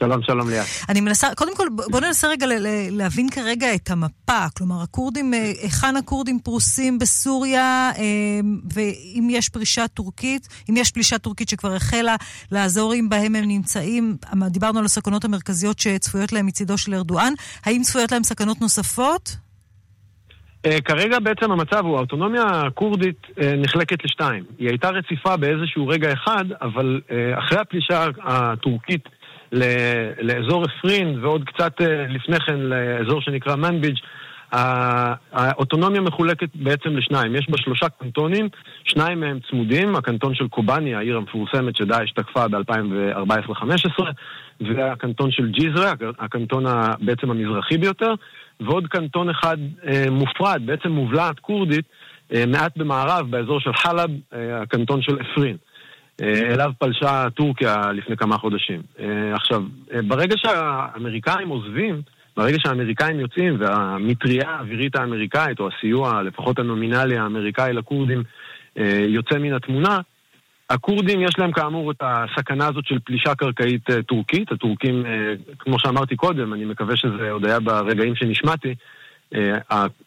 [0.00, 0.66] שלום, שלום ליאת.
[0.88, 2.46] אני מנסה, קודם כל בוא ננסה רגע
[2.90, 4.48] להבין כרגע את המפה.
[4.56, 8.04] כלומר, הכורדים, אה, היכן הכורדים פרוסים בסוריה, אה,
[8.74, 12.16] ואם יש פרישה טורקית, אם יש פלישה טורקית שכבר החלה,
[12.52, 14.16] לאזורים בהם הם נמצאים.
[14.46, 17.32] דיברנו על הסכנות המרכזיות שצפויות להם מצידו של ארדואן.
[17.64, 19.36] האם צפויות להם סכנות נוספות?
[20.66, 23.26] Uh, כרגע בעצם המצב הוא, האוטונומיה הכורדית
[23.58, 24.44] נחלקת לשתיים.
[24.58, 27.00] היא הייתה רציפה באיזשהו רגע אחד, אבל
[27.38, 29.08] אחרי הפלישה הטורקית
[30.22, 33.96] לאזור אפרין ועוד קצת uh, לפני כן לאזור שנקרא מנביג',
[35.32, 37.34] האוטונומיה מחולקת בעצם לשניים.
[37.34, 38.48] יש בה שלושה קנטונים,
[38.84, 44.02] שניים מהם צמודים, הקנטון של קובאני, העיר המפורסמת שדאעש תקפה ב-2014-2015,
[44.60, 46.64] והקנטון של ג'יזרה, הקנטון
[47.00, 48.14] בעצם המזרחי ביותר.
[48.60, 51.84] ועוד קנטון אחד אה, מופרד, בעצם מובלעת כורדית,
[52.34, 55.56] אה, מעט במערב, באזור של חלב, אה, הקנטון של אפרין.
[56.22, 58.82] אה, אליו פלשה טורקיה לפני כמה חודשים.
[59.00, 59.62] אה, עכשיו,
[59.94, 62.02] אה, ברגע שהאמריקאים עוזבים,
[62.36, 68.22] ברגע שהאמריקאים יוצאים והמטריה האווירית האמריקאית, או הסיוע, לפחות הנומינלי האמריקאי לכורדים,
[69.08, 69.98] יוצא מן התמונה,
[70.70, 74.52] הכורדים יש להם כאמור את הסכנה הזאת של פלישה קרקעית טורקית.
[74.52, 75.04] הטורקים,
[75.58, 78.74] כמו שאמרתי קודם, אני מקווה שזה עוד היה ברגעים שנשמעתי,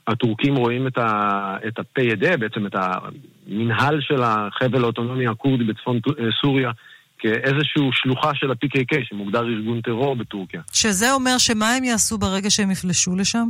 [0.08, 6.12] הטורקים רואים את, ה, את הפ"ד, בעצם את המנהל של החבל האוטונומי הכורדי בצפון uh,
[6.42, 6.72] סוריה,
[7.18, 10.62] כאיזושהי שלוחה של ה-PKK, שמוגדר ארגון טרור בטורקיה.
[10.74, 13.48] שזה אומר שמה הם יעשו ברגע שהם יפלשו לשם?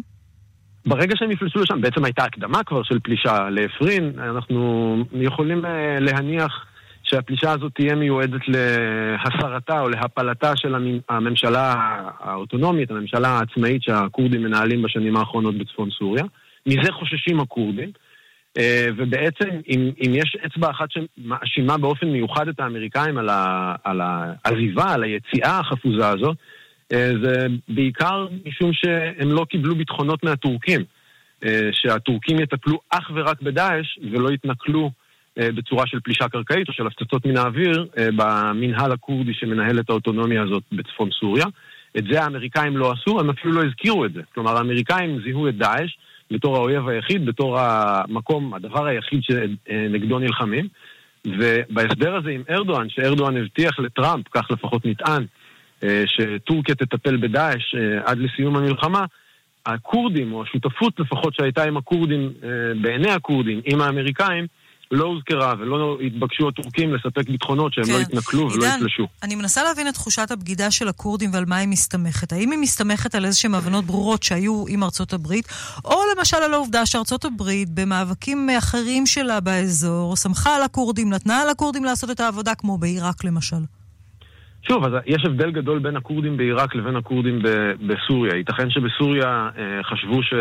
[0.86, 5.68] ברגע שהם יפלשו לשם, בעצם הייתה הקדמה כבר של פלישה לאפרין, אנחנו יכולים uh,
[6.00, 6.66] להניח
[7.14, 10.76] שהפלישה הזאת תהיה מיועדת להסרתה או להפלתה של
[11.10, 11.76] הממשלה
[12.20, 16.24] האוטונומית, הממשלה העצמאית שהכורדים מנהלים בשנים האחרונות בצפון סוריה.
[16.68, 17.92] מזה חוששים הכורדים.
[18.58, 24.02] אה, ובעצם, אם, אם יש אצבע אחת שמאשימה באופן מיוחד את האמריקאים על, ה, על
[24.04, 26.38] העזיבה, על היציאה החפוזה הזאת,
[26.94, 30.82] אה, זה בעיקר משום שהם לא קיבלו ביטחונות מהטורקים.
[31.46, 34.92] אה, שהטורקים יטפלו אך ורק בדאעש ולא יתנכלו
[35.38, 40.64] בצורה של פלישה קרקעית או של הפצצות מן האוויר במנהל הכורדי שמנהל את האוטונומיה הזאת
[40.72, 41.46] בצפון סוריה.
[41.98, 44.22] את זה האמריקאים לא עשו, הם אפילו לא הזכירו את זה.
[44.34, 45.98] כלומר, האמריקאים זיהו את דאעש
[46.32, 50.68] בתור האויב היחיד, בתור המקום, הדבר היחיד שנגדו נלחמים.
[51.28, 55.26] ובהסדר הזה עם ארדואן, שארדואן הבטיח לטראמפ, כך לפחות נטען,
[55.84, 59.06] אה, שטורקיה תטפל בדאעש אה, עד לסיום המלחמה,
[59.66, 62.50] הכורדים, או השותפות לפחות שהייתה עם הכורדים, אה,
[62.82, 64.48] בעיני הכורדים, עם האמריקאים,
[64.94, 67.94] לא הוזכרה ולא התבקשו הטורקים לספק ביטחונות שהם לא כן.
[67.94, 69.08] לא יתנכלו ולא יפלשו.
[69.24, 72.34] אני מנסה להבין את תחושת הבגידה של הכורדים ועל מה היא מסתמכת.
[72.34, 75.48] האם היא מסתמכת על איזשהן הבנות ברורות שהיו עם ארצות הברית,
[75.86, 81.50] או למשל על העובדה שארצות הברית במאבקים אחרים שלה באזור סמכה על הכורדים, נתנה על
[81.50, 83.64] הכורדים לעשות את העבודה כמו בעיראק למשל?
[84.68, 87.42] שוב, אז יש הבדל גדול בין הכורדים בעיראק לבין הכורדים
[87.88, 88.36] בסוריה.
[88.36, 90.34] ייתכן שבסוריה אה, חשבו ש...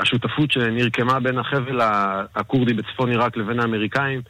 [0.00, 1.80] השותפות שנרקמה בין החבל
[2.34, 4.20] הכורדי בצפון עיראק לבין האמריקאים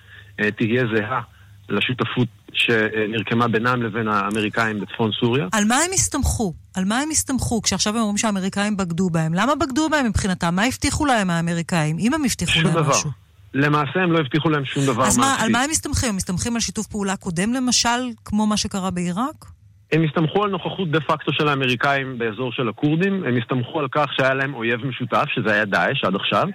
[0.41, 1.21] אה, תהיה זהה
[1.69, 5.47] לשותפות שנרקמה בינם לבין האמריקאים בצפון סוריה.
[5.53, 6.55] על מה הם הסתמכו?
[6.77, 9.35] על מה הם הסתמכו כשעכשיו הם אומרים שהאמריקאים בגדו בהם?
[9.35, 10.55] למה בגדו בהם מבחינתם?
[10.55, 12.91] מה הבטיחו להם האמריקאים, אם הם הבטיחו להם דבר.
[12.91, 13.11] משהו?
[13.55, 16.09] למעשה הם לא הבטיחו להם שום דבר אז מה, על מה הם מסתמכים?
[16.09, 19.45] הם מסתמכים על שיתוף פעולה קודם למשל, כמו מה שקרה בעיראק?
[19.93, 24.07] הם הסתמכו על נוכחות דה פקטו של האמריקאים באזור של הכורדים, הם הסתמכו על כך
[24.13, 26.49] שהיה להם אויב משותף, שזה היה דאעש עד עכשיו.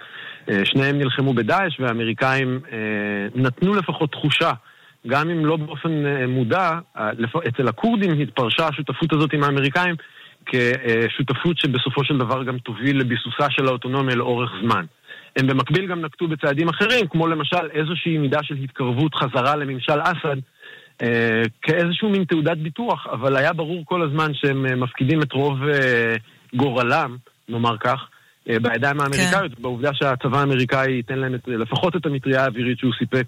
[0.49, 2.77] אה, שניהם נלחמו בדאעש והאמריקאים אה,
[3.35, 4.51] נתנו לפחות תחושה,
[5.07, 6.69] גם אם לא באופן אה, מודע,
[7.47, 9.95] אצל הכורדים התפרשה השותפות הזאת עם האמריקאים
[10.45, 14.85] כשותפות שבסופו של דבר גם תוביל לביסוסה של האוטונומיה לאורך זמן.
[15.35, 20.37] הם במקביל גם נקטו בצעדים אחרים, כמו למשל איזושהי מידה של התקרבות חזרה לממשל אסד,
[21.61, 26.15] כאיזשהו מין תעודת ביטוח, אבל היה ברור כל הזמן שהם אה, מפקידים את רוב אה,
[26.55, 27.17] גורלם,
[27.49, 28.07] נאמר כך,
[28.45, 29.61] בידיים האמריקאיות, כן.
[29.61, 33.23] בעובדה שהצבא האמריקאי ייתן להם את, לפחות את המטריה האווירית שהוא סיפק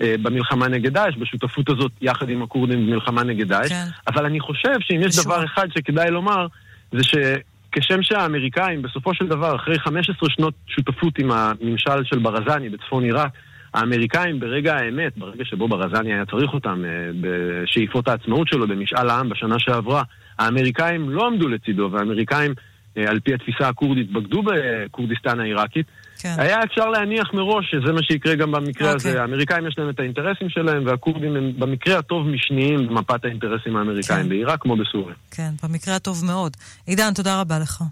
[0.00, 3.68] במלחמה נגד דאעש, בשותפות הזאת יחד עם הכורדים במלחמה נגד דאעש.
[3.68, 3.84] כן.
[4.06, 6.46] אבל אני חושב שאם יש דבר אחד שכדאי לומר,
[6.92, 13.04] זה שכשם שהאמריקאים בסופו של דבר, אחרי 15 שנות שותפות עם הממשל של ברזני בצפון
[13.04, 13.30] עיראק,
[13.74, 16.90] האמריקאים ברגע האמת, ברגע שבו ברזני היה צריך אותם אה,
[17.20, 20.02] בשאיפות העצמאות שלו במשאל העם בשנה שעברה,
[20.38, 22.54] האמריקאים לא עמדו לצידו, והאמריקאים,
[22.96, 25.86] אה, על פי התפיסה הכורדית, בגדו בכורדיסטן העיראקית.
[26.18, 26.34] כן.
[26.38, 28.96] היה אפשר להניח מראש שזה מה שיקרה גם במקרה okay.
[28.96, 29.08] הזה.
[29.08, 29.20] אוקיי.
[29.20, 34.28] האמריקאים יש להם את האינטרסים שלהם, והכורדים הם במקרה הטוב משניים במפת האינטרסים האמריקאים, כן.
[34.28, 35.14] בעיראק כמו בסוריה.
[35.30, 36.56] כן, במקרה הטוב מאוד.
[36.86, 37.82] עידן, תודה רבה לך.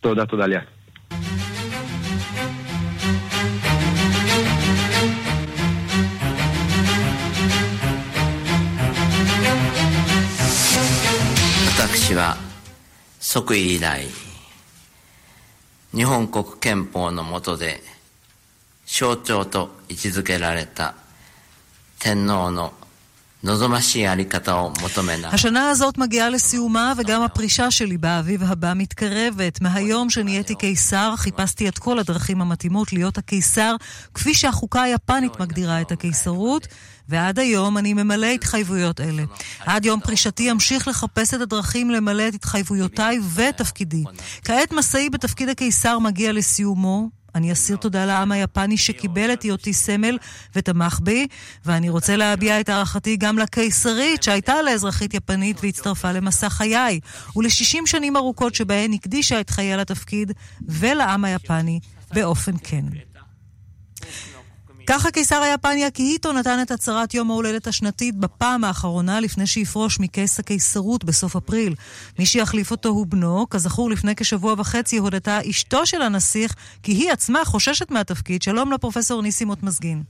[0.00, 1.55] תודה, תודה ליאת.
[12.06, 12.36] 私は
[13.18, 14.04] 即位以来
[15.92, 17.80] 日本国憲法の下で
[18.86, 20.94] 象徴と位置づけられた
[21.98, 22.72] 天皇の
[25.32, 29.60] השנה הזאת מגיעה לסיומה וגם הפרישה שלי באביב הבא מתקרבת.
[29.60, 33.76] מהיום שנהייתי קיסר חיפשתי את כל הדרכים המתאימות להיות הקיסר
[34.14, 36.66] כפי שהחוקה היפנית מגדירה את הקיסרות.
[37.08, 39.22] ועד היום אני ממלא התחייבויות אלה.
[39.60, 44.04] עד יום פרישתי אמשיך לחפש את הדרכים למלא את התחייבויותיי ותפקידי.
[44.44, 50.18] כעת מסעי בתפקיד הקיסר מגיע לסיומו, אני אסיר תודה לעם היפני שקיבל את היותי סמל
[50.54, 51.26] ותמך בי,
[51.64, 57.00] ואני רוצה להביע את הערכתי גם לקיסרית שהייתה לאזרחית יפנית והצטרפה למסע חיי,
[57.36, 60.32] ול-60 שנים ארוכות שבהן הקדישה את חייה לתפקיד
[60.68, 61.80] ולעם היפני
[62.14, 62.84] באופן כן.
[64.86, 70.40] כך הקיסר היפני אקיהיטו נתן את הצהרת יום ההולדת השנתית בפעם האחרונה לפני שיפרוש מכס
[70.40, 71.74] הקיסרות בסוף אפריל.
[72.18, 77.12] מי שיחליף אותו הוא בנו, כזכור לפני כשבוע וחצי הודתה אשתו של הנסיך כי היא
[77.12, 78.42] עצמה חוששת מהתפקיד.
[78.42, 80.02] שלום לפרופסור ניסים מוטמזגין.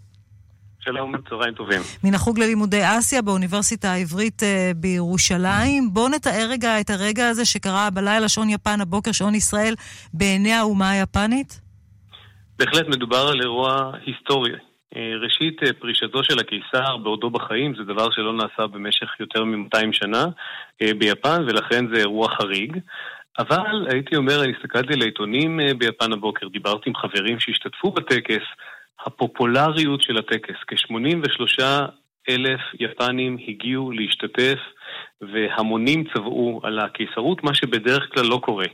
[0.81, 1.83] שלום, צהריים טובים.
[2.05, 4.47] מן החוג ללימודי אסיה באוניברסיטה העברית uh,
[4.77, 5.95] בירושלים.
[5.95, 9.75] בואו נתאר רגע את הרגע הזה שקרה בלילה שעון יפן, הבוקר שעון ישראל,
[10.15, 11.66] בעיני האומה היפנית.
[12.59, 14.53] בהחלט מדובר על אירוע היסטורי.
[14.97, 19.93] אה, ראשית, אה, פרישתו של הקיסר בעודו בחיים זה דבר שלא נעשה במשך יותר מ-200
[19.93, 20.25] שנה
[20.83, 22.79] אה, ביפן, ולכן זה אירוע חריג.
[23.39, 28.43] אבל הייתי אומר, אני הסתכלתי על העיתונים ביפן הבוקר, דיברתי עם חברים שהשתתפו בטקס,
[29.07, 31.63] הפופולריות של הטקס, כ-83
[32.29, 34.59] אלף יפנים הגיעו להשתתף
[35.21, 38.67] והמונים צבעו על הקיסרות, מה שבדרך כלל לא קורה.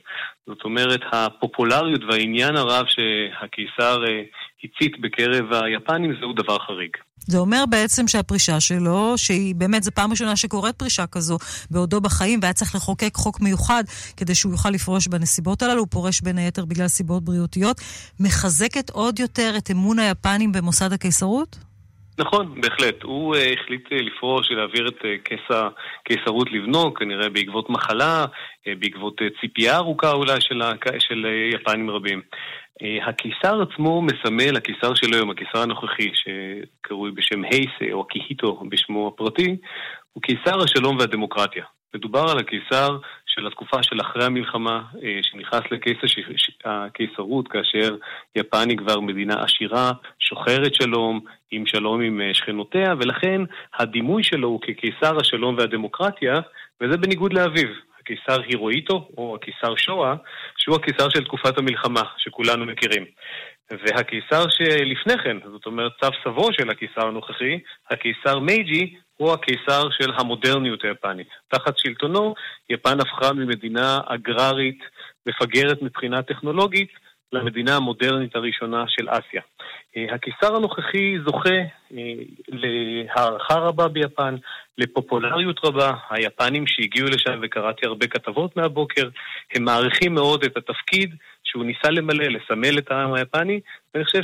[0.47, 4.23] זאת אומרת, הפופולריות והעניין הרב שהקיסר אה,
[4.65, 6.91] הצית בקרב היפנים זהו דבר חריג.
[7.19, 11.39] זה אומר בעצם שהפרישה שלו, שהיא באמת, זו פעם ראשונה שקורית פרישה כזו
[11.71, 13.85] בעודו בחיים, והיה צריך לחוקק חוק מיוחד
[14.17, 17.81] כדי שהוא יוכל לפרוש בנסיבות הללו, הוא פורש בין היתר בגלל סיבות בריאותיות,
[18.21, 21.72] מחזקת עוד יותר את אמון היפנים במוסד הקיסרות?
[22.19, 23.03] נכון, בהחלט.
[23.03, 28.71] הוא uh, החליט uh, לפרוש ולהעביר את uh, כס הקיסרות לבנו, כנראה בעקבות מחלה, uh,
[28.79, 30.63] בעקבות uh, ציפייה ארוכה אולי של,
[30.99, 32.23] של uh, יפנים רבים.
[32.83, 39.09] Uh, הקיסר עצמו מסמל, הקיסר של היום, הקיסר הנוכחי, שקרוי בשם הייסה או הקיהיטו בשמו
[39.09, 39.57] הפרטי,
[40.13, 41.65] הוא קיסר השלום והדמוקרטיה.
[41.95, 45.97] מדובר על הקיסר של התקופה של אחרי המלחמה, אה, שנכנס לכס
[46.65, 47.97] הקיסרות כאשר
[48.37, 51.21] יפן היא כבר מדינה עשירה, שוחרת שלום,
[51.51, 53.41] עם שלום עם אה, שכנותיה, ולכן
[53.79, 56.41] הדימוי שלו הוא כקיסר השלום והדמוקרטיה,
[56.81, 57.69] וזה בניגוד לאביו.
[58.01, 60.15] הקיסר הירואיטו, או הקיסר שואה,
[60.57, 63.05] שהוא הקיסר של תקופת המלחמה, שכולנו מכירים.
[63.71, 67.59] והקיסר שלפני כן, זאת אומרת צו סבו של הקיסר הנוכחי,
[67.91, 71.29] הקיסר מייג'י, הוא הקיסר של המודרניות היפנית.
[71.49, 72.35] תחת שלטונו,
[72.71, 74.79] יפן הפכה ממדינה אגררית
[75.27, 76.89] מפגרת מבחינה טכנולוגית
[77.33, 79.43] למדינה המודרנית הראשונה של אסיה.
[79.97, 81.59] אה, הקיסר הנוכחי זוכה
[81.93, 82.15] אה,
[82.49, 84.35] להערכה רבה ביפן,
[84.79, 85.93] לפופולריות רבה.
[86.11, 89.09] היפנים שהגיעו לשם, וקראתי הרבה כתבות מהבוקר,
[89.55, 91.15] הם מעריכים מאוד את התפקיד
[91.45, 93.61] שהוא ניסה למלא, לסמל את העם היפני,
[93.95, 94.23] ואני חושב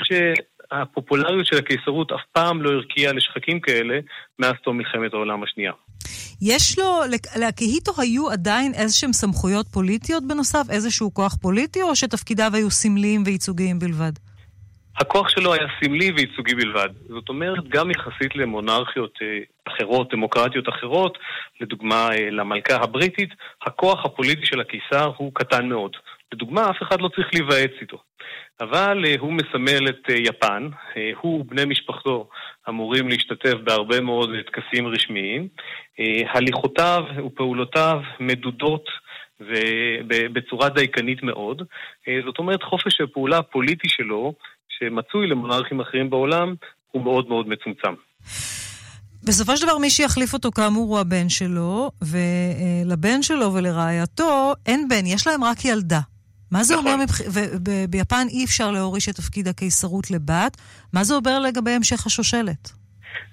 [0.72, 3.98] שהפופולריות של הקיסרות אף פעם לא הרקיעה לשחקים כאלה
[4.38, 5.72] מאז תום מלחמת העולם השנייה.
[6.42, 7.00] יש לו,
[7.40, 13.78] לאקיהיטו היו עדיין איזשהם סמכויות פוליטיות בנוסף, איזשהו כוח פוליטי, או שתפקידיו היו סמליים וייצוגיים
[13.78, 14.12] בלבד?
[15.00, 16.88] הכוח שלו היה סמלי וייצוגי בלבד.
[17.08, 21.18] זאת אומרת, גם יחסית למונרכיות אה, אחרות, דמוקרטיות אחרות,
[21.60, 23.30] לדוגמה אה, למלכה הבריטית,
[23.62, 25.96] הכוח הפוליטי של הקיסר הוא קטן מאוד.
[26.32, 27.98] לדוגמה, אף אחד לא צריך להיוועץ איתו.
[28.60, 32.28] אבל uh, הוא מסמל את uh, יפן, uh, הוא ובני משפחתו
[32.68, 35.48] אמורים להשתתף בהרבה מאוד טקסים רשמיים.
[36.34, 38.84] הליכותיו ופעולותיו מדודות
[39.40, 41.62] ובצורה דייקנית מאוד.
[42.24, 44.34] זאת אומרת, חופש הפעולה הפוליטי שלו,
[44.68, 46.54] שמצוי למונרכים אחרים בעולם,
[46.90, 47.94] הוא מאוד מאוד מצומצם.
[49.24, 55.06] בסופו של דבר מי שיחליף אותו כאמור הוא הבן שלו, ולבן שלו ולרעייתו אין בן,
[55.06, 56.00] יש להם רק ילדה.
[56.52, 56.86] מה זה נכון.
[56.86, 57.20] אומר, מבח...
[57.64, 60.56] וביפן אי אפשר להוריש את תפקיד הקיסרות לבת,
[60.92, 62.72] מה זה אומר לגבי המשך השושלת?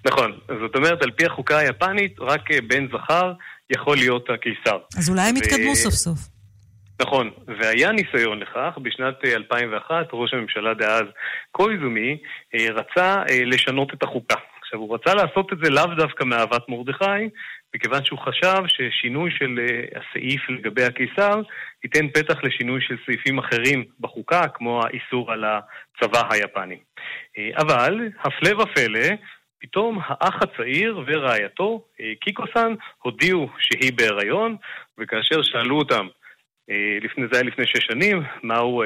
[0.06, 3.34] נכון, זאת אומרת, על פי החוקה היפנית, רק אה, בן זכר
[3.70, 4.78] יכול להיות הקיסר.
[4.98, 5.76] אז אולי הם יתקדמו ו...
[5.76, 6.20] סוף סוף.
[7.02, 11.04] נכון, והיה ניסיון לכך, בשנת 2001 אה, ראש הממשלה דאז
[11.52, 12.18] קויזומי
[12.56, 14.36] אה, רצה לשנות את החוקה.
[14.62, 17.30] עכשיו, הוא רצה לעשות את זה לאו דווקא מאהבת מרדכי,
[17.76, 21.42] מכיוון שהוא חשב ששינוי של uh, הסעיף לגבי הקיסר
[21.84, 26.78] ייתן פתח לשינוי של סעיפים אחרים בחוקה, כמו האיסור על הצבא היפני.
[26.78, 29.16] Uh, אבל, הפלא ופלא,
[29.60, 34.56] פתאום האח הצעיר ורעייתו, uh, קיקו-סן, הודיעו שהיא בהיריון,
[34.98, 36.08] וכאשר שאלו אותם,
[37.02, 38.84] לפני, זה היה לפני שש שנים, מהו,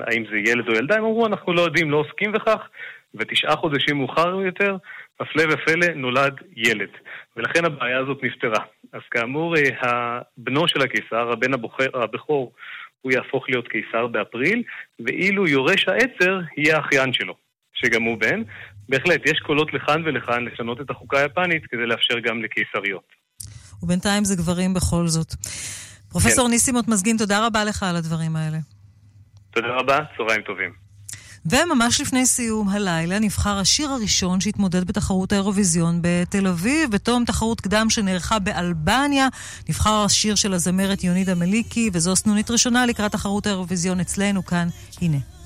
[0.00, 2.68] האם זה ילד או ילדה, הם אמרו, אנחנו לא יודעים, לא עוסקים בכך,
[3.14, 4.76] ותשעה חודשים מאוחר יותר,
[5.20, 6.88] הפלא ופלא, נולד ילד.
[7.36, 8.64] ולכן הבעיה הזאת נפתרה.
[8.92, 12.52] אז כאמור, אה, בנו של הקיסר, הבן הבוחר, הבכור,
[13.00, 14.62] הוא יהפוך להיות קיסר באפריל,
[15.06, 17.34] ואילו יורש העצר יהיה האחיין שלו,
[17.72, 18.42] שגם הוא בן.
[18.88, 23.04] בהחלט, יש קולות לכאן ולכאן לשנות את החוקה היפנית כדי לאפשר גם לקיסריות.
[23.82, 25.34] ובינתיים זה גברים בכל זאת.
[26.10, 26.50] פרופסור כן.
[26.50, 28.58] ניסים מזגין, תודה רבה לך על הדברים האלה.
[29.50, 30.89] תודה רבה, צהריים טובים.
[31.46, 36.90] וממש לפני סיום הלילה נבחר השיר הראשון שהתמודד בתחרות האירוויזיון בתל אביב.
[36.90, 39.28] בתום תחרות קדם שנערכה באלבניה,
[39.68, 44.68] נבחר השיר של הזמרת יונידה מליקי, וזו סנונית ראשונה לקראת תחרות האירוויזיון אצלנו כאן.
[45.00, 45.39] הנה.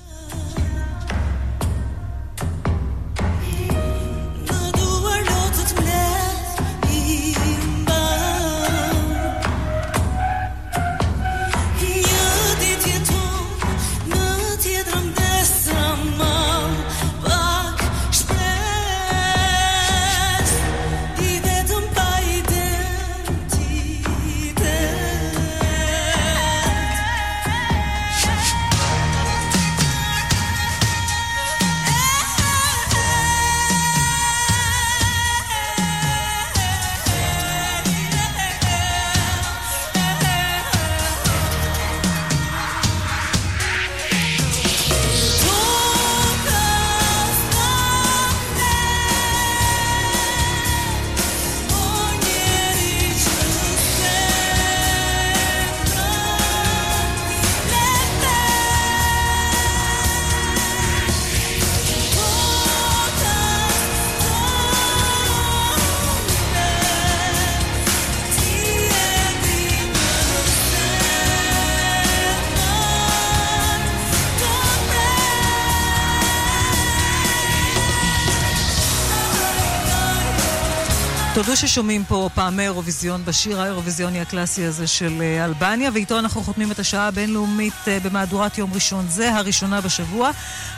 [81.35, 86.71] תודו ששומעים פה פעמי אירוויזיון בשיר האירוויזיוני הקלאסי הזה של אה, אלבניה, ואיתו אנחנו חותמים
[86.71, 90.31] את השעה הבינלאומית אה, במהדורת יום ראשון זה, הראשונה בשבוע.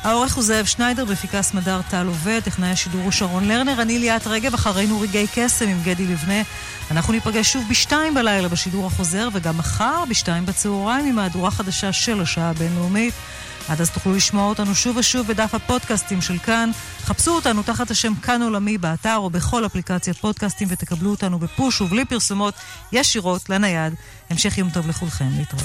[0.03, 4.28] העורך הוא זאב שניידר, בפיקס מדר טל עובד, טכנאי השידור הוא שרון לרנר, אני ליאת
[4.28, 6.41] רגב, אחרינו רגעי קסם עם גדי לבנה.
[6.91, 12.22] אנחנו ניפגש שוב בשתיים בלילה בשידור החוזר, וגם מחר בשתיים בצהריים עם מהדורה חדשה של
[12.22, 13.14] השעה הבינלאומית.
[13.68, 16.72] עד אז תוכלו לשמוע אותנו שוב ושוב בדף הפודקאסטים של כאן.
[17.01, 22.05] חפשו אותנו תחת השם כאן עולמי באתר או בכל אפליקציית פודקאסטים ותקבלו אותנו בפוש ובלי
[22.05, 22.53] פרסומות
[22.91, 23.93] ישירות לנייד.
[24.30, 25.63] המשך יום טוב לכולכם, להתראות.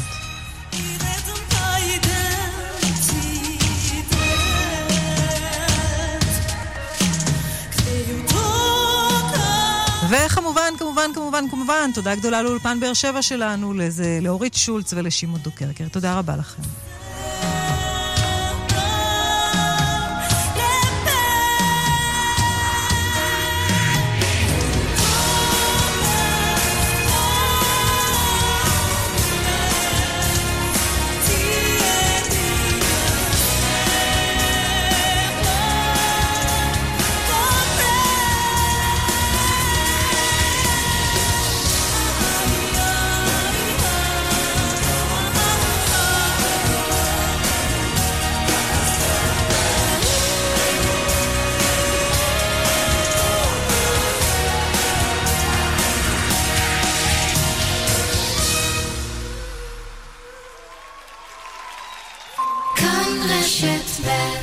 [10.11, 13.74] וכמובן, כמובן, כמובן, כמובן, תודה גדולה לאולפן באר שבע שלנו,
[14.20, 15.84] לאורית שולץ ולשמעון דוקרקר.
[15.88, 16.62] תודה רבה לכם.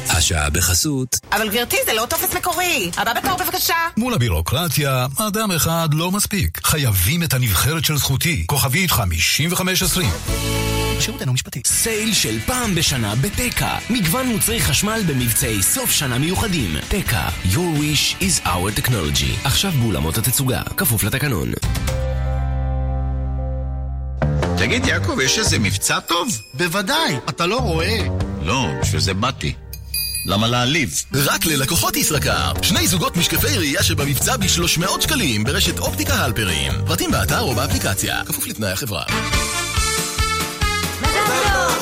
[0.10, 1.20] השעה בחסות.
[1.32, 2.92] אבל גברתי, זה לא טופס מקורי.
[2.98, 3.76] הבא בתור בבקשה.
[3.98, 6.60] מול הבירוקרטיה, אדם אחד לא מספיק.
[6.64, 8.44] חייבים את הנבחרת של זכותי.
[8.48, 10.10] כוכבית 5520.
[11.00, 11.62] שירותנו משפטי.
[11.66, 13.78] סייל של פעם בשנה בתקה.
[13.90, 16.76] מגוון מוצרי חשמל במבצעי סוף שנה מיוחדים.
[16.88, 19.46] תקה, your wish is our technology.
[19.48, 21.52] עכשיו באולמות התצוגה, כפוף לתקנון.
[24.58, 26.42] תגיד, יעקב, יש איזה מבצע טוב?
[26.54, 27.98] בוודאי, אתה לא רואה.
[28.42, 29.54] לא, בשביל זה באתי.
[30.30, 31.04] למה להעליב?
[31.14, 32.52] רק ללקוחות ישראכר.
[32.62, 36.72] שני זוגות משקפי ראייה שבמבצע ב-300 שקלים ברשת אופטיקה הלפרים.
[36.86, 39.04] פרטים באתר או באפליקציה, כפוף לתנאי החברה.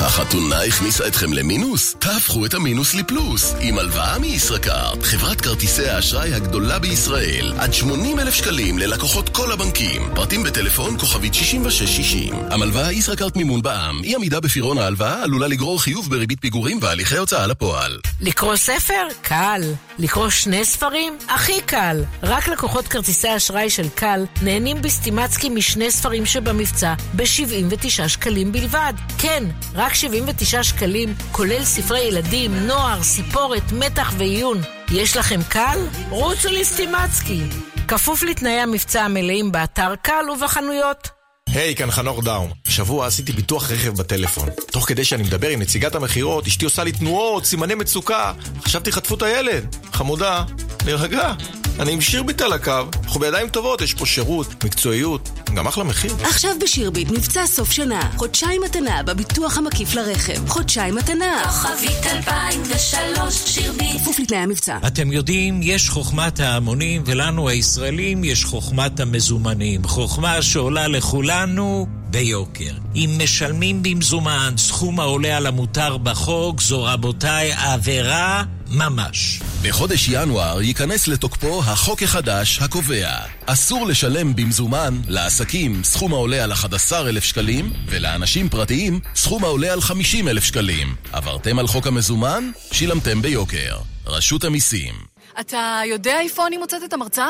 [0.08, 1.96] החתונה הכניסה אתכם למינוס?
[1.98, 7.52] תהפכו את המינוס לפלוס עם הלוואה מישראכרט, חברת כרטיסי האשראי הגדולה בישראל.
[7.58, 10.02] עד 80 אלף שקלים ללקוחות כל הבנקים.
[10.14, 12.34] פרטים בטלפון כוכבית 6660.
[12.50, 14.00] המלווה ישראכרט מימון בע"מ.
[14.04, 17.98] אי עמידה בפירעון ההלוואה עלולה לגרור חיוב בריבית פיגורים והליכי הוצאה לפועל.
[18.20, 19.06] לקרוא ספר?
[19.22, 19.62] קל.
[19.98, 21.18] לקרוא שני ספרים?
[21.28, 22.02] הכי קל.
[22.22, 28.92] רק לקוחות כרטיסי האשראי של קל נהנים בסטימצקי משני ספרים שבמבצע ב-79 שקלים בלבד.
[29.18, 29.44] כן,
[29.74, 34.58] רק 79 שקלים, כולל ספרי ילדים, נוער, סיפורת, מתח ועיון.
[34.92, 35.78] יש לכם קל?
[36.10, 37.42] רוצו לסטימצקי.
[37.88, 41.08] כפוף לתנאי המבצע המלאים באתר קל ובחנויות.
[41.48, 42.50] היי, hey, כאן חנוך דאום.
[42.66, 44.48] השבוע עשיתי ביטוח רכב בטלפון.
[44.70, 48.32] תוך כדי שאני מדבר עם נציגת המכירות, אשתי עושה לי תנועות, סימני מצוקה.
[48.62, 49.76] חשבתי חטפו את הילד.
[49.92, 50.44] חמודה,
[50.86, 51.34] להירגע.
[51.80, 52.72] אני עם שירביט על הקו,
[53.04, 56.14] אנחנו בידיים טובות, יש פה שירות, מקצועיות, גם אחלה מחיר.
[56.22, 60.48] עכשיו בשירביט מבצע סוף שנה, חודשיים מתנה בביטוח המקיף לרכב.
[60.48, 61.42] חודשיים מתנה.
[61.44, 63.96] כוכבית 2003 שירביט.
[64.00, 64.78] כפוף לתנאי המבצע.
[64.86, 69.84] אתם יודעים, יש חוכמת ההמונים, ולנו הישראלים יש חוכמת המזומנים.
[69.84, 72.72] חוכמה שעולה לכולנו ביוקר.
[72.94, 79.40] אם משלמים במזומן סכום העולה על המותר בחוק, זו רבותיי עבירה ממש.
[79.62, 83.10] בחודש ינואר ייכנס לתוקפו החוק החדש הקובע
[83.46, 90.44] אסור לשלם במזומן לעסקים סכום העולה על 11,000 שקלים ולאנשים פרטיים סכום העולה על 50,000
[90.44, 90.94] שקלים.
[91.12, 92.50] עברתם על חוק המזומן?
[92.72, 93.76] שילמתם ביוקר.
[94.06, 95.07] רשות המיסים
[95.40, 97.26] אתה יודע איפה אני מוצאת את המרצה?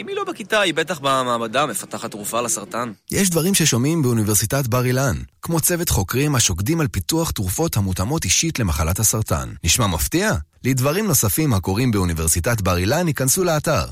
[0.00, 2.92] אם היא לא בכיתה, היא בטח במעבדה, מפתחת תרופה לסרטן.
[3.10, 8.58] יש דברים ששומעים באוניברסיטת בר אילן, כמו צוות חוקרים השוקדים על פיתוח תרופות המותאמות אישית
[8.58, 9.48] למחלת הסרטן.
[9.64, 10.32] נשמע מפתיע?
[10.64, 13.84] לדברים נוספים הקורים באוניברסיטת בר אילן, ייכנסו לאתר.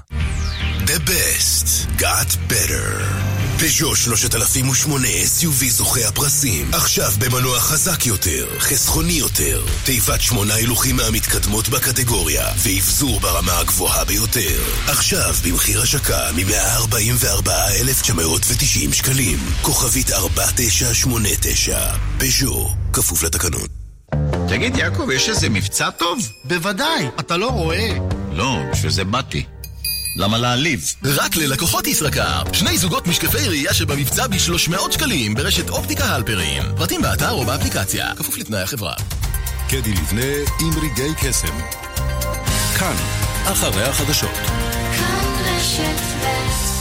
[0.87, 3.36] The best got better.
[3.59, 6.75] פז'ו 3008 SUV זוכה הפרסים.
[6.75, 14.63] עכשיו במנוע חזק יותר, חסכוני יותר, תיבת שמונה הילוכים מהמתקדמות בקטגוריה, ואבזור ברמה הגבוהה ביותר.
[14.87, 19.39] עכשיו במחיר השקה מ-144,990 שקלים.
[19.63, 21.81] כוכבית 4989.
[22.19, 23.67] פז'ו, כפוף לתקנון.
[24.49, 26.19] תגיד, יעקב, יש איזה מבצע טוב?
[26.45, 27.89] בוודאי, אתה לא רואה.
[28.33, 29.45] לא, בשביל זה באתי.
[30.19, 30.95] למה להעליב?
[31.05, 32.43] רק ללקוחות ישראכר.
[32.53, 36.62] שני זוגות משקפי ראייה שבמבצע ב-300 שקלים ברשת אופטיקה הלפרים.
[36.77, 38.95] פרטים באתר או באפליקציה, כפוף לתנאי החברה.
[39.69, 41.59] קדי לבנה עם רגעי קסם.
[42.79, 42.97] כאן,
[43.45, 44.35] אחרי החדשות.
[44.97, 46.76] כאן רשת ב'